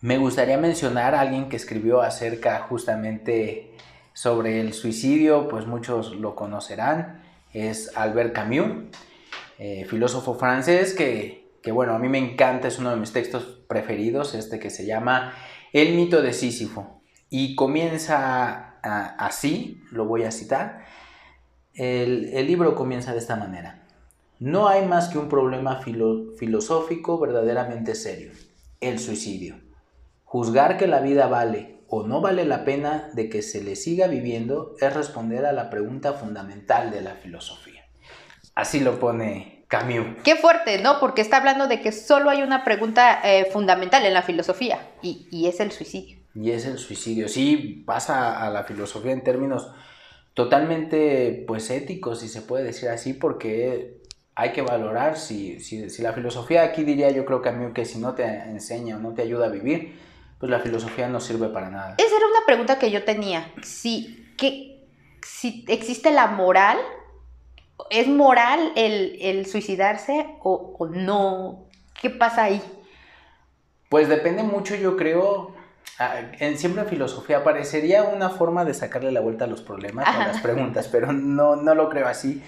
[0.00, 3.72] me gustaría mencionar a alguien que escribió acerca justamente
[4.12, 8.96] sobre el suicidio, pues muchos lo conocerán, es Albert Camus,
[9.58, 14.34] eh, filósofo francés que, bueno, a mí me encanta, es uno de mis textos preferidos,
[14.34, 15.34] este que se llama
[15.72, 17.02] El mito de Sísifo.
[17.28, 20.86] Y comienza así, lo voy a citar,
[21.74, 23.86] el, libro comienza de esta manera.
[24.38, 28.32] No hay más que un problema filosófico verdaderamente serio,
[28.80, 29.67] el suicidio.
[30.30, 34.08] Juzgar que la vida vale o no vale la pena de que se le siga
[34.08, 37.86] viviendo es responder a la pregunta fundamental de la filosofía.
[38.54, 40.18] Así lo pone Camus.
[40.24, 41.00] Qué fuerte, ¿no?
[41.00, 45.46] Porque está hablando de que solo hay una pregunta eh, fundamental en la filosofía y,
[45.46, 46.18] es el suicidio.
[46.34, 47.26] Y es el suicidio.
[47.30, 49.70] Sí, pasa a la filosofía en términos
[50.34, 54.02] totalmente pues éticos, si se puede decir así, porque
[54.34, 57.98] hay que valorar si, si, si la filosofía aquí diría yo creo Camus que si
[57.98, 60.06] no te enseña o no te ayuda a vivir,
[60.38, 61.94] pues la filosofía no sirve para nada.
[61.98, 63.52] Esa era una pregunta que yo tenía.
[63.62, 64.86] Si, que,
[65.22, 66.78] si existe la moral,
[67.90, 71.66] ¿es moral el, suicidarse o, no?
[72.00, 72.62] ¿Qué pasa ahí?
[73.88, 75.56] Pues depende mucho, yo creo.
[76.38, 80.28] En, siempre en filosofía parecería una forma de sacarle la vuelta a los problemas, a
[80.28, 82.42] las preguntas, pero no, no lo creo así.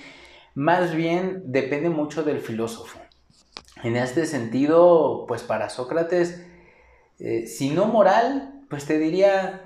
[0.54, 3.00] Más bien depende mucho del filósofo.
[3.82, 6.46] En este sentido, pues para Sócrates,
[7.20, 9.62] eh, si no moral, pues te diría,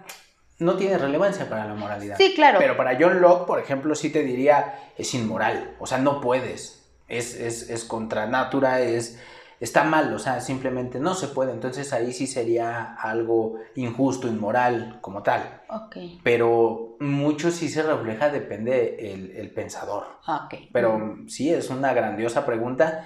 [0.59, 2.17] no tiene relevancia para la moralidad.
[2.17, 2.59] Sí, claro.
[2.59, 6.85] Pero para John Locke, por ejemplo, sí te diría, es inmoral, o sea, no puedes,
[7.09, 9.21] es, es, es contra natura, es,
[9.61, 11.53] está mal, o sea, simplemente no se puede.
[11.53, 15.63] Entonces ahí sí sería algo injusto, inmoral, como tal.
[15.69, 15.97] Ok.
[16.23, 20.07] Pero mucho sí se refleja, depende el, el pensador.
[20.27, 20.55] Ok.
[20.73, 23.05] Pero sí, es una grandiosa pregunta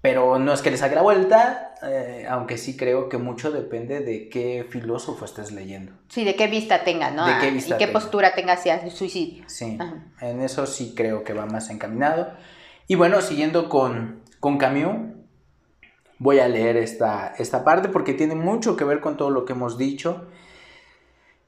[0.00, 4.00] pero no es que le saque la vuelta, eh, aunque sí creo que mucho depende
[4.00, 5.92] de qué filósofo estés leyendo.
[6.08, 7.26] Sí, de qué vista tenga, ¿no?
[7.26, 9.44] De qué vista y qué postura tenga hacia el suicidio.
[9.48, 9.78] Sí,
[10.20, 12.32] en eso sí creo que va más encaminado.
[12.86, 15.12] Y bueno, siguiendo con, con Camus,
[16.18, 19.54] voy a leer esta, esta parte porque tiene mucho que ver con todo lo que
[19.54, 20.28] hemos dicho.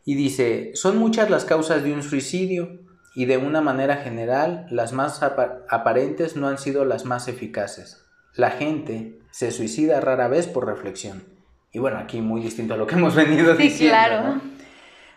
[0.05, 2.81] Y dice, son muchas las causas de un suicidio
[3.15, 8.08] y de una manera general las más aparentes no han sido las más eficaces.
[8.39, 11.25] La gente se suicida rara vez por reflexión.
[11.73, 13.97] Y bueno, aquí muy distinto a lo que hemos venido sí, diciendo.
[13.97, 14.41] Claro.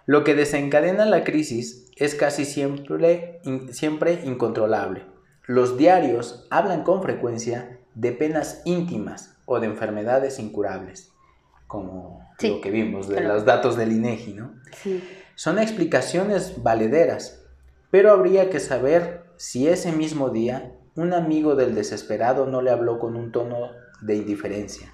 [0.08, 5.04] Lo que desencadena la crisis es casi siempre, siempre incontrolable.
[5.46, 11.12] Los diarios hablan con frecuencia de penas íntimas o de enfermedades incurables,
[11.68, 14.56] como lo que vimos de los datos del INEGI, ¿no?
[14.82, 15.04] Sí.
[15.36, 17.46] Son explicaciones valederas,
[17.92, 23.00] pero habría que saber si ese mismo día un amigo del desesperado no le habló
[23.00, 24.94] con un tono de indiferencia.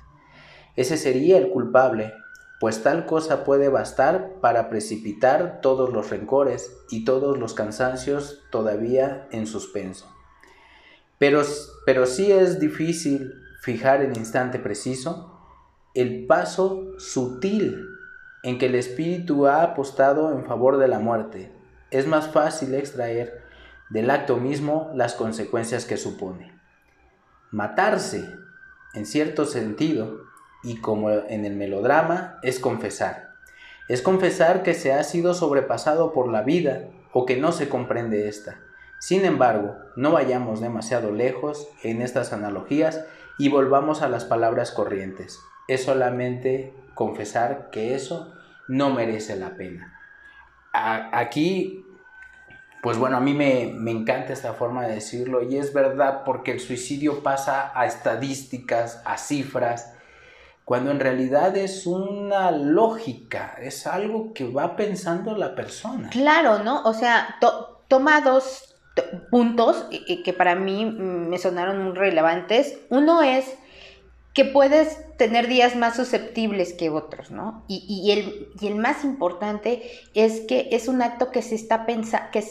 [0.76, 2.14] Ese sería el culpable,
[2.60, 9.28] pues tal cosa puede bastar para precipitar todos los rencores y todos los cansancios todavía
[9.32, 10.08] en suspenso.
[11.18, 11.41] Pero,
[11.86, 15.34] pero sí es difícil fijar el instante preciso,
[15.95, 17.84] el paso sutil
[18.43, 21.52] en que el espíritu ha apostado en favor de la muerte.
[21.89, 23.47] Es más fácil extraer
[23.90, 26.54] del acto mismo las consecuencias que supone.
[27.52, 28.28] Matarse
[28.94, 30.22] en cierto sentido,
[30.64, 33.30] y como en el melodrama, es confesar.
[33.88, 38.28] Es confesar que se ha sido sobrepasado por la vida o que no se comprende
[38.28, 38.60] esta.
[39.00, 43.06] Sin embargo, no vayamos demasiado lejos en estas analogías
[43.38, 45.40] y volvamos a las palabras corrientes.
[45.68, 48.34] Es solamente confesar que eso
[48.68, 49.94] no merece la pena.
[50.74, 51.86] aquí,
[52.82, 56.51] pues bueno, a mí me, me encanta esta forma de decirlo y es verdad porque
[56.51, 59.93] el suicidio pasa a estadísticas, a cifras,
[60.67, 66.09] cuando en realidad es una lógica, es algo que va pensando la persona.
[66.09, 66.84] Claro, ¿no?
[66.84, 67.38] O sea,
[67.88, 68.75] toma dos
[69.32, 69.86] puntos
[70.25, 72.80] que para mí me sonaron muy relevantes.
[72.89, 73.55] Uno es
[74.34, 77.63] que puedes tener días más susceptibles que otros, ¿no?
[77.67, 82.28] Y, el, y el, más importante es que es un acto que se está pensando,
[82.32, 82.43] que,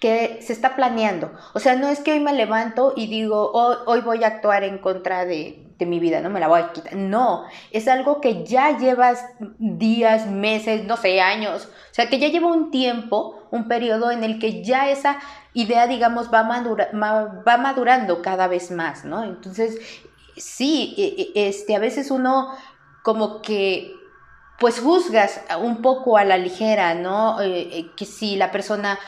[0.00, 1.30] que se está planeando.
[1.52, 4.78] O sea, no es que hoy me levanto y digo, hoy voy a actuar en
[4.78, 6.96] contra de, de mi vida, no me la voy a quitar.
[6.96, 9.24] No, es algo que ya llevas
[9.58, 11.68] días, meses, no sé, años.
[11.90, 15.18] O sea, que ya lleva un tiempo, un periodo en el que ya esa
[15.52, 19.22] idea, digamos, va, va madurando cada vez más, ¿no?
[19.24, 19.78] Entonces,
[20.36, 22.54] sí, e, e, este, a veces uno
[23.02, 23.94] como que
[24.58, 27.40] pues juzgas un poco a la ligera, ¿no?
[27.40, 28.98] Eh, eh, que si la persona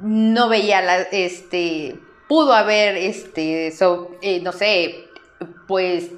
[0.00, 5.06] no veía la, este, pudo haber, este, eh, no sé,
[5.66, 6.10] pues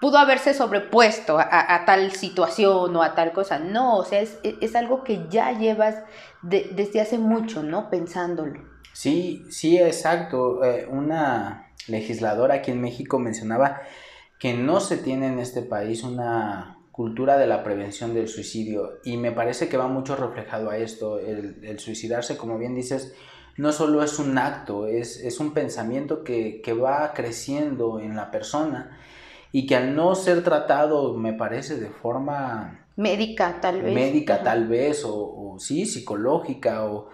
[0.00, 3.58] pudo haberse sobrepuesto a, tal situación o a tal cosa.
[3.58, 5.96] No, o sea, es, algo que ya llevas
[6.42, 7.90] desde hace mucho, ¿no?
[7.90, 8.60] Pensándolo.
[8.92, 10.62] Sí, sí, exacto.
[10.64, 13.80] Eh, una legisladora aquí en México mencionaba
[14.38, 19.18] que no se tiene en este país una cultura de la prevención del suicidio y
[19.18, 23.14] me parece que va mucho reflejado a esto, el suicidarse, como bien dices,
[23.58, 28.96] no solo es un acto, es, un pensamiento que, va creciendo en la persona
[29.50, 32.86] y que al no ser tratado, me parece, de forma...
[32.94, 33.94] Médica, tal vez.
[33.94, 37.08] Médica, tal vez, o, sí, psicológica, o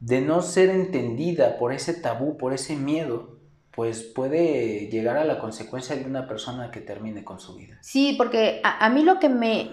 [0.00, 3.33] de no ser entendida por ese tabú, por ese miedo,
[3.74, 7.78] pues puede llegar a la consecuencia de una persona que termine con su vida.
[7.80, 9.70] Sí, porque a, a mí lo que me,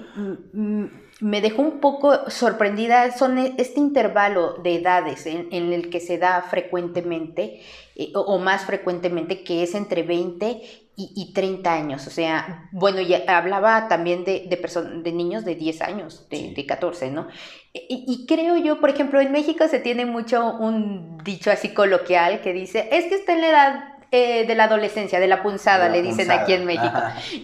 [1.21, 6.17] me dejó un poco sorprendida son e, este intervalo de edades en, el que se
[6.17, 7.61] da frecuentemente
[7.95, 10.61] eh, o, más frecuentemente que es entre 20
[10.97, 12.05] y, 30 años.
[12.05, 16.65] O sea, bueno, ya hablaba también de, de, de niños de 10 años, de, de
[16.65, 17.27] 14, ¿no?
[17.73, 22.41] Y, y, creo yo, por ejemplo, en México se tiene mucho un dicho así coloquial
[22.41, 25.87] que dice, es que está en la edad eh, de la adolescencia, de la punzada,
[25.87, 26.97] le dicen aquí en México.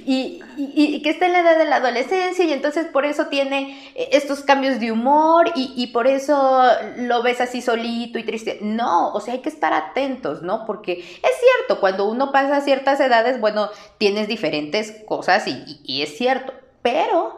[0.05, 3.91] Y, y, que está en la edad de la adolescencia y entonces por eso tiene
[3.95, 6.61] eh, estos cambios de humor y, por eso
[6.97, 8.59] lo ves así solito y triste.
[8.61, 10.65] No, o sea, hay que estar atentos, ¿no?
[10.65, 16.51] Porque es cierto, cuando uno pasa ciertas edades, bueno, tienes diferentes cosas y es cierto,
[16.81, 17.37] pero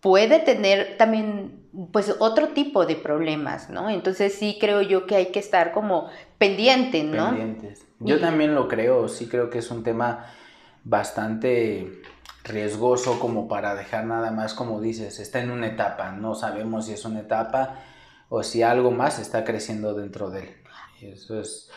[0.00, 3.90] puede tener también pues otro tipo de problemas, ¿no?
[3.90, 6.08] Entonces sí creo yo que hay que estar como
[6.38, 7.30] pendiente, ¿no?
[7.30, 7.86] Pendientes.
[8.04, 10.26] Yo también lo creo, sí creo que es un tema
[10.84, 12.02] bastante
[12.44, 16.92] riesgoso como para dejar nada más como dices, está en una etapa, no sabemos si
[16.92, 17.80] es una etapa
[18.28, 20.54] o si algo más está creciendo dentro de él.
[21.00, 21.70] Y eso es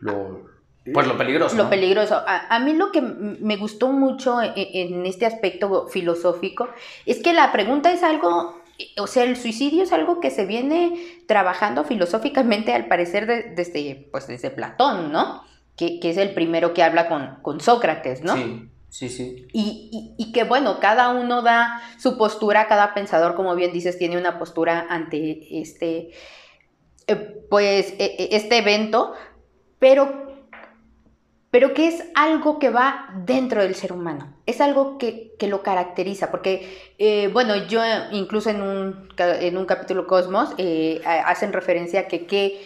[0.00, 0.46] lo,
[0.92, 1.56] pues lo peligroso.
[1.56, 2.22] Lo peligroso.
[2.26, 6.68] A, mí lo que me gustó mucho en, en, este aspecto filosófico
[7.06, 8.62] es que la pregunta es algo,
[8.98, 14.26] o sea, el suicidio es algo que se viene trabajando filosóficamente al parecer desde, pues
[14.26, 15.42] desde Platón, ¿no?
[15.76, 18.36] Que, que, es el primero que habla con, con Sócrates, ¿no?
[18.36, 18.70] Sí.
[18.88, 19.48] Sí, sí.
[19.52, 23.98] Y, y, y, que bueno, cada uno da su postura, cada pensador, como bien dices,
[23.98, 26.12] tiene una postura ante este,
[27.08, 27.16] eh,
[27.50, 29.14] pues, e, e, este evento,
[29.80, 30.24] pero
[31.54, 36.32] pero que es algo que va dentro del ser humano, es algo que, lo caracteriza,
[36.32, 42.08] porque, eh, bueno, yo incluso en un, en un capítulo Cosmos eh, hacen referencia a
[42.08, 42.60] que,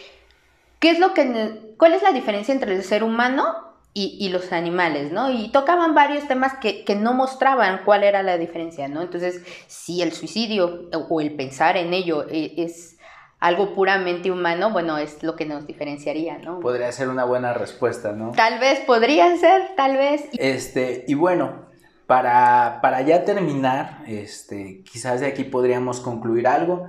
[0.78, 5.10] qué es lo que, cuál es la diferencia entre el ser humano y, los animales,
[5.10, 5.28] ¿no?
[5.32, 9.02] Y tocaban varios temas que, que, no mostraban cuál era la diferencia, ¿no?
[9.02, 12.96] Entonces, si el suicidio o el pensar en ello eh, es
[13.40, 16.60] algo puramente humano, bueno, es lo que nos diferenciaría, ¿no?
[16.60, 18.32] Podría ser una buena respuesta, ¿no?
[18.32, 20.28] Tal vez, podría ser, tal vez.
[20.34, 21.66] Este, y bueno,
[22.06, 26.86] para, para ya terminar, este, quizás de aquí podríamos concluir algo.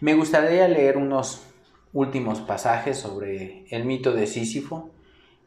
[0.00, 1.45] Me gustaría leer unos
[1.96, 4.90] últimos pasajes sobre el mito de Sísifo.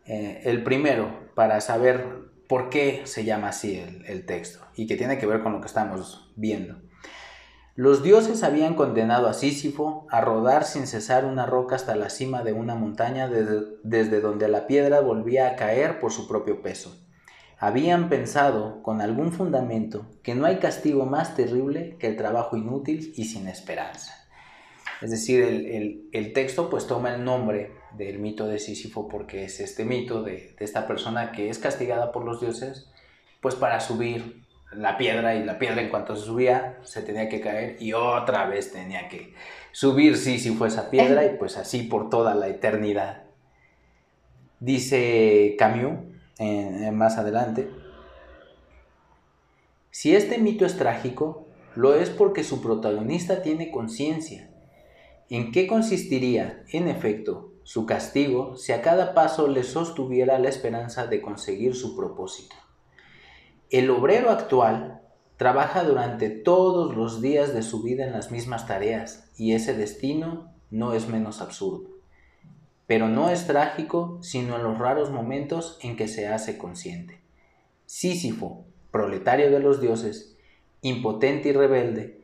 [0.06, 2.06] Eh, el primero, para saber
[2.48, 5.62] por qué se llama así el, el texto y que tiene que ver con lo
[5.62, 6.82] que estamos viendo.
[7.76, 12.44] Los dioses habían condenado a Sísifo a rodar sin cesar una roca hasta la cima
[12.44, 16.98] de una montaña desde, donde la piedra volvía a caer por su propio peso.
[17.58, 23.14] habían pensado con algún fundamento que no hay castigo más terrible que el trabajo inútil
[23.16, 24.19] y sin esperanza.
[25.02, 25.42] Es decir,
[26.12, 30.56] el, texto pues toma el nombre del mito de Sísifo porque es este mito de,
[30.58, 32.92] de, esta persona que es castigada por los dioses
[33.42, 37.42] pues para subir la piedra y la piedra en cuanto se subía se tenía que
[37.42, 39.34] caer y otra vez tenía que
[39.72, 43.24] subir Sísifo esa piedra y pues así por toda la eternidad.
[44.60, 46.00] Dice Camus
[46.92, 47.70] más adelante,
[49.92, 54.49] si este mito es trágico, lo es porque su protagonista tiene conciencia.
[55.30, 61.08] ¿En qué consistiría, en efecto, su castigo si a cada paso le sostuviera la esperanza
[61.08, 62.56] de conseguir su propósito?
[63.70, 65.02] El obrero actual
[65.38, 70.52] trabaja durante todos los días de su vida en las mismas tareas y ese destino
[70.72, 72.00] no es menos absurdo
[72.90, 77.22] pero no es trágico sino en los raros momentos en que se hace consciente.
[77.86, 80.36] Sísifo, proletario de los dioses,
[80.82, 82.19] impotente y rebelde,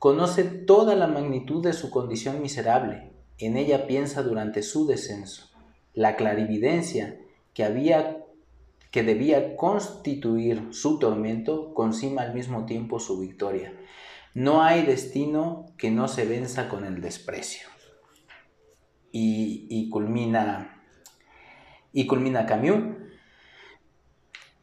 [0.00, 5.50] conoce toda la magnitud de su condición miserable, en ella piensa durante su descenso.
[5.92, 7.20] La clarividencia
[7.52, 8.24] que había
[8.90, 13.72] que debía constituir su tormento concima al mismo tiempo su victoria.
[14.34, 17.68] No hay destino que no se venza con el desprecio
[19.12, 20.82] y, culmina,
[21.92, 22.96] y culmina Camus.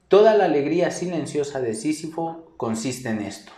[0.08, 3.52] Toda la alegría silenciosa de Sísifo consiste en esto.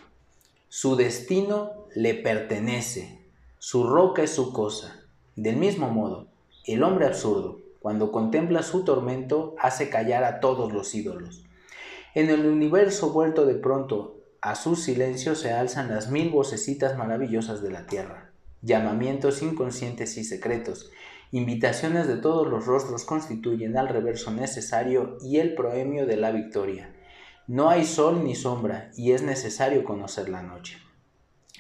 [0.69, 3.19] Su destino le pertenece,
[3.57, 5.01] su roca es su cosa.
[5.35, 6.27] Del mismo modo,
[6.65, 11.43] el hombre absurdo, cuando contempla su tormento, hace callar a todos los ídolos.
[12.15, 17.61] En el universo vuelto de pronto a su silencio se alzan las mil vocecitas maravillosas
[17.61, 18.29] de la tierra
[18.61, 20.91] llamamientos inconscientes y secretos,
[21.31, 26.93] invitaciones de todos los rostros constituyen al reverso necesario y el proemio de la victoria.
[27.49, 30.77] No hay sol ni sombra y es necesario conocer la noche.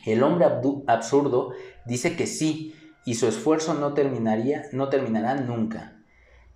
[0.05, 0.45] El hombre
[0.85, 1.53] absurdo
[1.87, 2.75] dice que sí
[3.05, 5.97] y su esfuerzo no terminaría, no terminará nunca.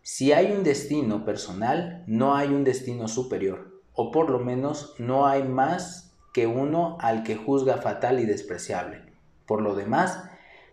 [0.03, 5.25] Si hay un destino personal, no hay un destino superior, o por lo menos no
[5.25, 9.01] hay más que uno al que juzga fatal y despreciable.
[9.47, 10.25] Por lo demás,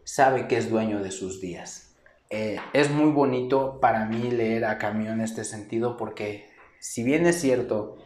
[0.05, 1.95] sabe que es dueño de sus días.
[2.29, 7.27] Eh, es muy bonito para mí leer a Camus en este sentido porque si bien
[7.27, 7.97] es cierto,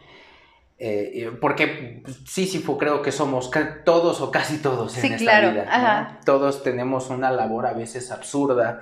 [0.77, 3.49] eh, porque Sísifo creo que somos
[3.85, 6.19] todos o casi todos en esta vida.
[6.25, 8.81] Todos tenemos una labor a veces absurda.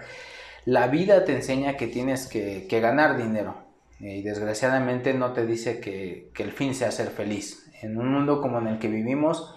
[0.65, 3.57] La vida te enseña que tienes que, ganar dinero
[3.99, 7.69] y desgraciadamente no te dice que, que el fin sea ser feliz.
[7.81, 9.53] En un mundo como en el que vivimos,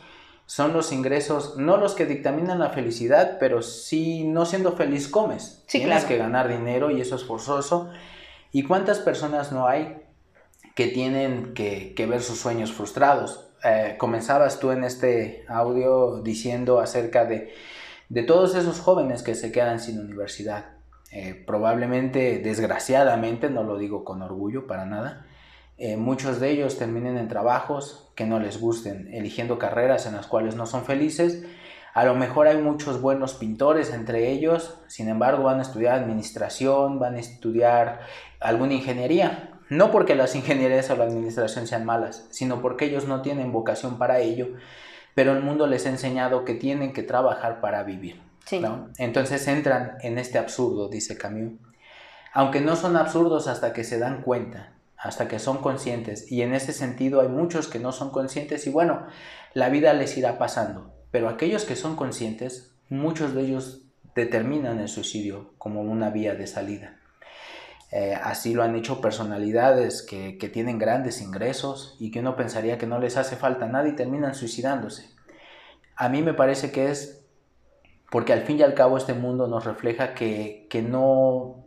[0.47, 5.65] son los ingresos, no los que dictaminan la felicidad, pero si no siendo feliz comes.
[5.69, 7.91] Tienes que ganar dinero y eso es forzoso.
[8.53, 10.06] ¿Y cuántas personas no hay
[10.77, 13.49] que tienen que, ver sus sueños frustrados?
[13.65, 17.53] Eh, comenzabas tú en este audio diciendo acerca de,
[18.27, 20.67] todos esos jóvenes que se quedan sin universidad.
[21.11, 25.27] Eh, probablemente, desgraciadamente, no lo digo con orgullo para nada,
[25.79, 30.27] eh, muchos de ellos terminen en trabajos que no les gusten, eligiendo carreras en las
[30.27, 31.43] cuales no son felices.
[31.95, 36.99] A lo mejor hay muchos buenos pintores entre ellos, sin embargo van a estudiar administración,
[36.99, 38.01] van a estudiar
[38.41, 39.56] alguna ingeniería.
[39.69, 43.99] No porque las ingenierías o la administración sean malas, sino porque ellos no tienen vocación
[43.99, 44.49] para ello,
[45.15, 48.21] pero el mundo les ha enseñado que tienen que trabajar para vivir.
[48.99, 51.55] Entonces entran en este absurdo, dice Camus.
[52.33, 56.31] Aunque no son absurdos hasta que se dan cuenta hasta que son conscientes.
[56.31, 59.07] Y en ese sentido hay muchos que no son conscientes y bueno,
[59.55, 60.93] la vida les irá pasando.
[61.11, 63.83] Pero aquellos que son conscientes, muchos de ellos
[64.15, 66.99] determinan el suicidio como una vía de salida.
[67.99, 72.87] Eh, así lo han hecho personalidades que, tienen grandes ingresos y que uno pensaría que
[72.87, 75.09] no les hace falta nada y terminan suicidándose.
[75.97, 77.25] A mí me parece que es
[78.11, 81.65] porque al fin y al cabo este mundo nos refleja que, que no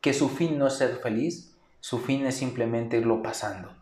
[0.00, 3.72] que su fin no es ser feliz, su fin es simplemente irlo pasando.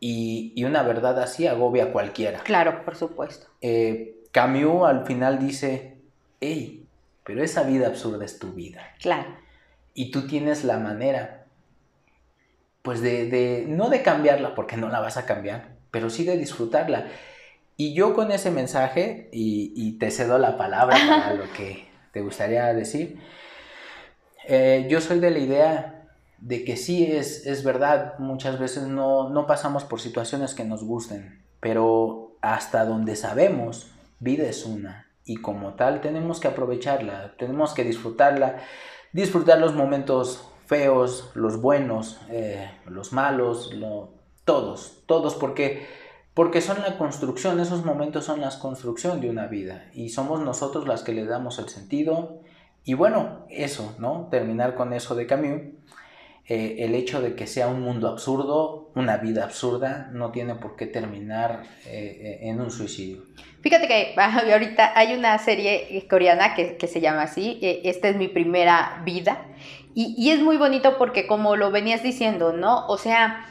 [0.00, 2.38] Y, una verdad así agobia a cualquiera.
[2.42, 3.48] Claro, por supuesto.
[3.60, 5.98] Eh, Camus al final dice,
[6.40, 6.86] hey,
[7.22, 8.80] pero esa vida absurda es tu vida.
[8.98, 9.43] Claro.
[9.94, 11.46] Y tú tienes la manera,
[12.82, 17.06] pues de, no de cambiarla, porque no la vas a cambiar, pero sí de disfrutarla.
[17.76, 22.72] Y yo con ese mensaje, y, te cedo la palabra para lo que te gustaría
[22.74, 23.20] decir,
[24.46, 29.30] eh, yo soy de la idea de que sí es, es verdad, muchas veces no,
[29.30, 35.36] no pasamos por situaciones que nos gusten, pero hasta donde sabemos, vida es una y
[35.36, 38.58] como tal tenemos que aprovecharla, tenemos que disfrutarla,
[39.14, 42.20] disfrutar los momentos feos, los buenos,
[42.86, 43.70] los malos,
[44.44, 45.86] todos, todos, porque,
[46.34, 50.86] porque son la construcción, esos momentos son la construcción de una vida y somos nosotros
[50.86, 52.40] las que le damos el sentido.
[52.84, 54.28] Y bueno, eso, ¿no?
[54.30, 55.62] Terminar con eso de Camus
[56.46, 60.76] eh, el hecho de que sea un mundo absurdo, una vida absurda, no tiene por
[60.76, 63.22] qué terminar eh, eh, en un suicidio.
[63.62, 64.14] Fíjate que
[64.52, 69.46] ahorita hay una serie coreana que, se llama así, Esta es mi primera vida,
[69.94, 72.86] y, es muy bonito porque como lo venías diciendo, ¿no?
[72.88, 73.46] O sea,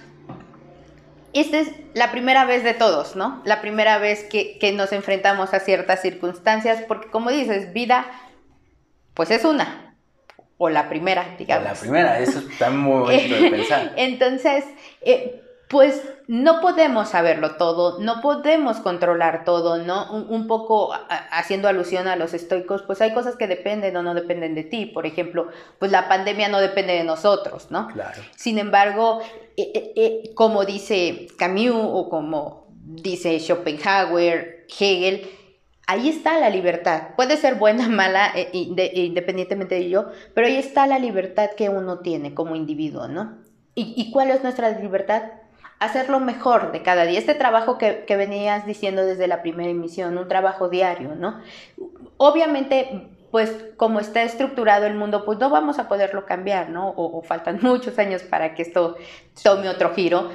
[1.32, 3.42] esta es la primera vez de todos, ¿no?
[3.46, 8.06] La primera vez que, que nos enfrentamos a ciertas circunstancias, porque como dices, vida,
[9.14, 9.93] pues es una,
[10.58, 11.66] o la primera, digamos.
[11.66, 13.94] O la primera, eso está muy bonito de pensar.
[13.96, 14.66] Entonces,
[15.02, 15.42] eh,
[15.74, 20.12] pues no podemos saberlo todo, no podemos controlar todo, ¿no?
[20.14, 20.94] Un, poco
[21.32, 24.86] haciendo alusión a los estoicos, pues hay cosas que dependen o no dependen de ti.
[24.86, 25.48] Por ejemplo,
[25.80, 27.88] pues la pandemia no depende de nosotros, ¿no?
[27.88, 28.22] Claro.
[28.36, 29.22] Sin embargo,
[29.58, 35.28] eh, eh, como dice Camus o como dice Schopenhauer, Hegel,
[35.88, 37.10] ahí está la libertad.
[37.16, 42.00] Puede ser buena, mala, eh, independientemente de ello, pero ahí está la libertad que uno
[42.00, 43.38] tiene como individuo, ¿no?
[43.76, 45.24] ¿Y, cuál es nuestra libertad?
[45.80, 47.18] Hacer lo mejor de cada día.
[47.18, 51.40] Este trabajo que, venías diciendo desde la primera emisión, un trabajo diario, ¿no?
[52.18, 56.94] Obviamente, pues como está estructurado el mundo, pues no vamos a poderlo cambiar, ¿no?
[56.96, 58.96] O, faltan muchos años para que esto
[59.42, 60.30] tome otro giro,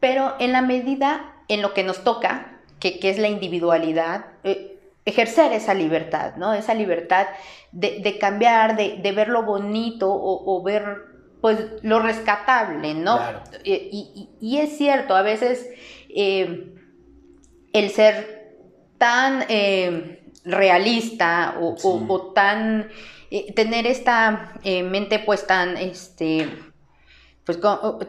[0.00, 4.77] pero en la medida en lo que nos toca, que, es la individualidad, eh,
[5.08, 6.52] ejercer esa libertad, ¿no?
[6.52, 7.26] Esa libertad
[7.72, 11.06] de, cambiar, de, ver lo bonito o, ver
[11.40, 13.20] pues lo rescatable, ¿no?
[13.64, 15.68] Y, es cierto, a veces
[16.10, 16.74] eh,
[17.72, 18.56] el ser
[18.98, 22.88] tan eh, realista o, tan
[23.30, 26.48] eh, tener esta mente pues tan este
[27.44, 27.58] pues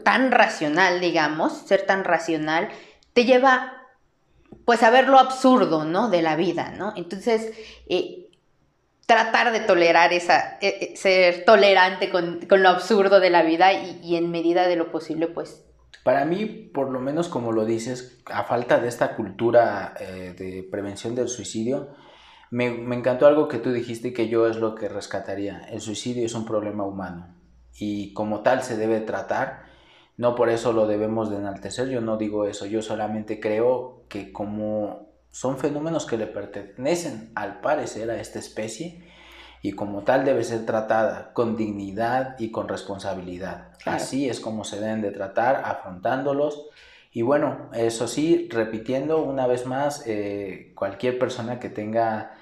[0.04, 2.68] tan racional, digamos, ser tan racional,
[3.14, 3.79] te lleva
[4.66, 6.10] pues a ver lo absurdo, ¿no?
[6.10, 6.94] De la vida, ¿no?
[6.96, 7.52] Entonces,
[7.88, 8.30] eh,
[9.06, 14.16] tratar de tolerar esa, eh, eh, ser tolerante con, lo absurdo de la vida y,
[14.16, 15.66] en medida de lo posible, pues...
[16.04, 21.14] Para mí, por lo menos como lo dices, a falta de esta cultura de prevención
[21.14, 21.90] del suicidio,
[22.52, 25.68] me, me encantó algo que tú dijiste que yo es lo que rescataría.
[25.70, 27.36] El suicidio es un problema humano
[27.78, 29.69] y como tal se debe tratar
[30.20, 34.34] no por eso lo debemos de enaltecer, yo no digo eso, yo solamente creo que
[34.34, 39.08] como son fenómenos que le pertenecen al parecer a esta especie
[39.62, 43.72] y como tal debe ser tratada con dignidad y con responsabilidad.
[43.86, 46.68] Así es como se deben de tratar, afrontándolos.
[47.14, 52.34] Y bueno, eso sí, repitiendo una vez más, eh, cualquier persona que tenga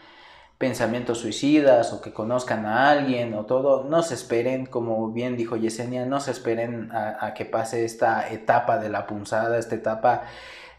[0.57, 5.55] pensamientos suicidas o que conozcan a alguien o todo, no se esperen, como bien dijo
[5.55, 10.23] Yesenia, no se esperen a, que pase esta etapa de la punzada, esta etapa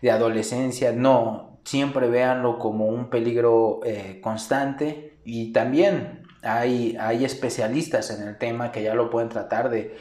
[0.03, 5.21] de adolescencia, no, siempre véanlo como un peligro eh, constante.
[5.25, 9.97] Y también hay, hay especialistas en el tema que ya lo pueden tratar de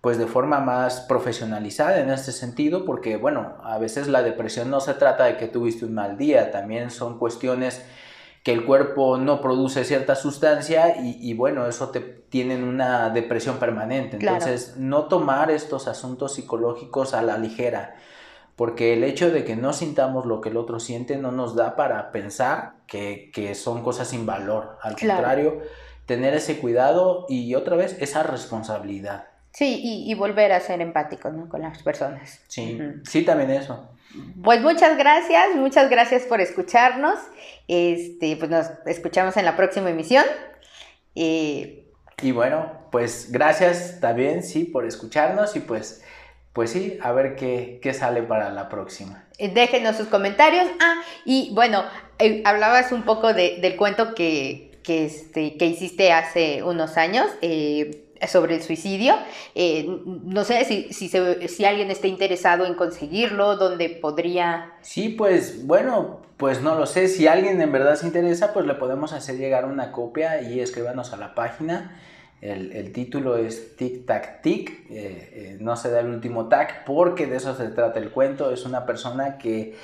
[0.00, 4.78] pues de forma más profesionalizada en este sentido, porque bueno, a veces la depresión no
[4.78, 7.84] se trata de que tuviste un mal día, también son cuestiones
[8.46, 14.18] que el cuerpo no produce cierta sustancia y, bueno, eso te tiene una depresión permanente.
[14.20, 17.96] Entonces, no tomar estos asuntos psicológicos a la ligera,
[18.54, 21.74] porque el hecho de que no sintamos lo que el otro siente no nos da
[21.74, 24.78] para pensar que, son cosas sin valor.
[24.80, 25.62] Al contrario,
[26.06, 29.26] tener ese cuidado y otra vez esa responsabilidad.
[29.50, 32.42] Sí, y, volver a ser empático con las personas.
[32.46, 33.88] Sí, sí, también eso.
[34.42, 37.18] Pues muchas gracias, muchas gracias por escucharnos.
[37.68, 40.24] Este, pues nos escuchamos en la próxima emisión.
[42.22, 46.02] Y bueno, pues gracias también, sí, por escucharnos y pues,
[46.54, 49.24] pues sí, a ver qué, sale para la próxima.
[49.36, 50.66] Eh, déjenos sus comentarios.
[50.80, 51.84] Ah, y bueno,
[52.18, 57.26] eh, hablabas un poco del cuento que, que, este, que hiciste hace unos años.
[57.42, 59.14] Eh, sobre el suicidio.
[59.54, 64.72] Eh, no sé si, si, alguien está interesado en conseguirlo, dónde podría...
[64.82, 67.08] Sí, pues bueno, pues no lo sé.
[67.08, 71.12] Si alguien en verdad se interesa, pues le podemos hacer llegar una copia y escríbanos
[71.12, 72.00] a la página.
[72.42, 77.26] El, título es Tic Tac Tic, eh, eh, no se da el último tac porque
[77.26, 78.52] de eso se trata el cuento.
[78.52, 79.74] Es una persona que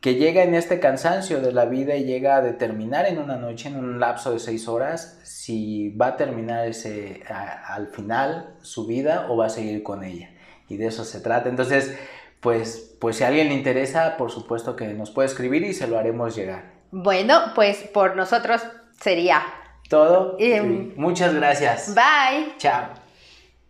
[0.00, 3.68] que llega en este cansancio de la vida y llega a determinar en una noche,
[3.68, 9.26] en un lapso de seis horas, si va a terminar ese, al final su vida
[9.28, 10.30] o va a seguir con ella.
[10.68, 11.48] Y de eso se trata.
[11.48, 11.98] Entonces,
[12.40, 15.86] pues, pues si a alguien le interesa, por supuesto que nos puede escribir y se
[15.86, 16.72] lo haremos llegar.
[16.90, 18.62] Bueno, pues por nosotros
[18.98, 19.42] sería
[19.88, 20.38] todo.
[20.96, 21.94] Muchas gracias.
[21.94, 22.56] Bye.
[22.56, 22.99] Chao.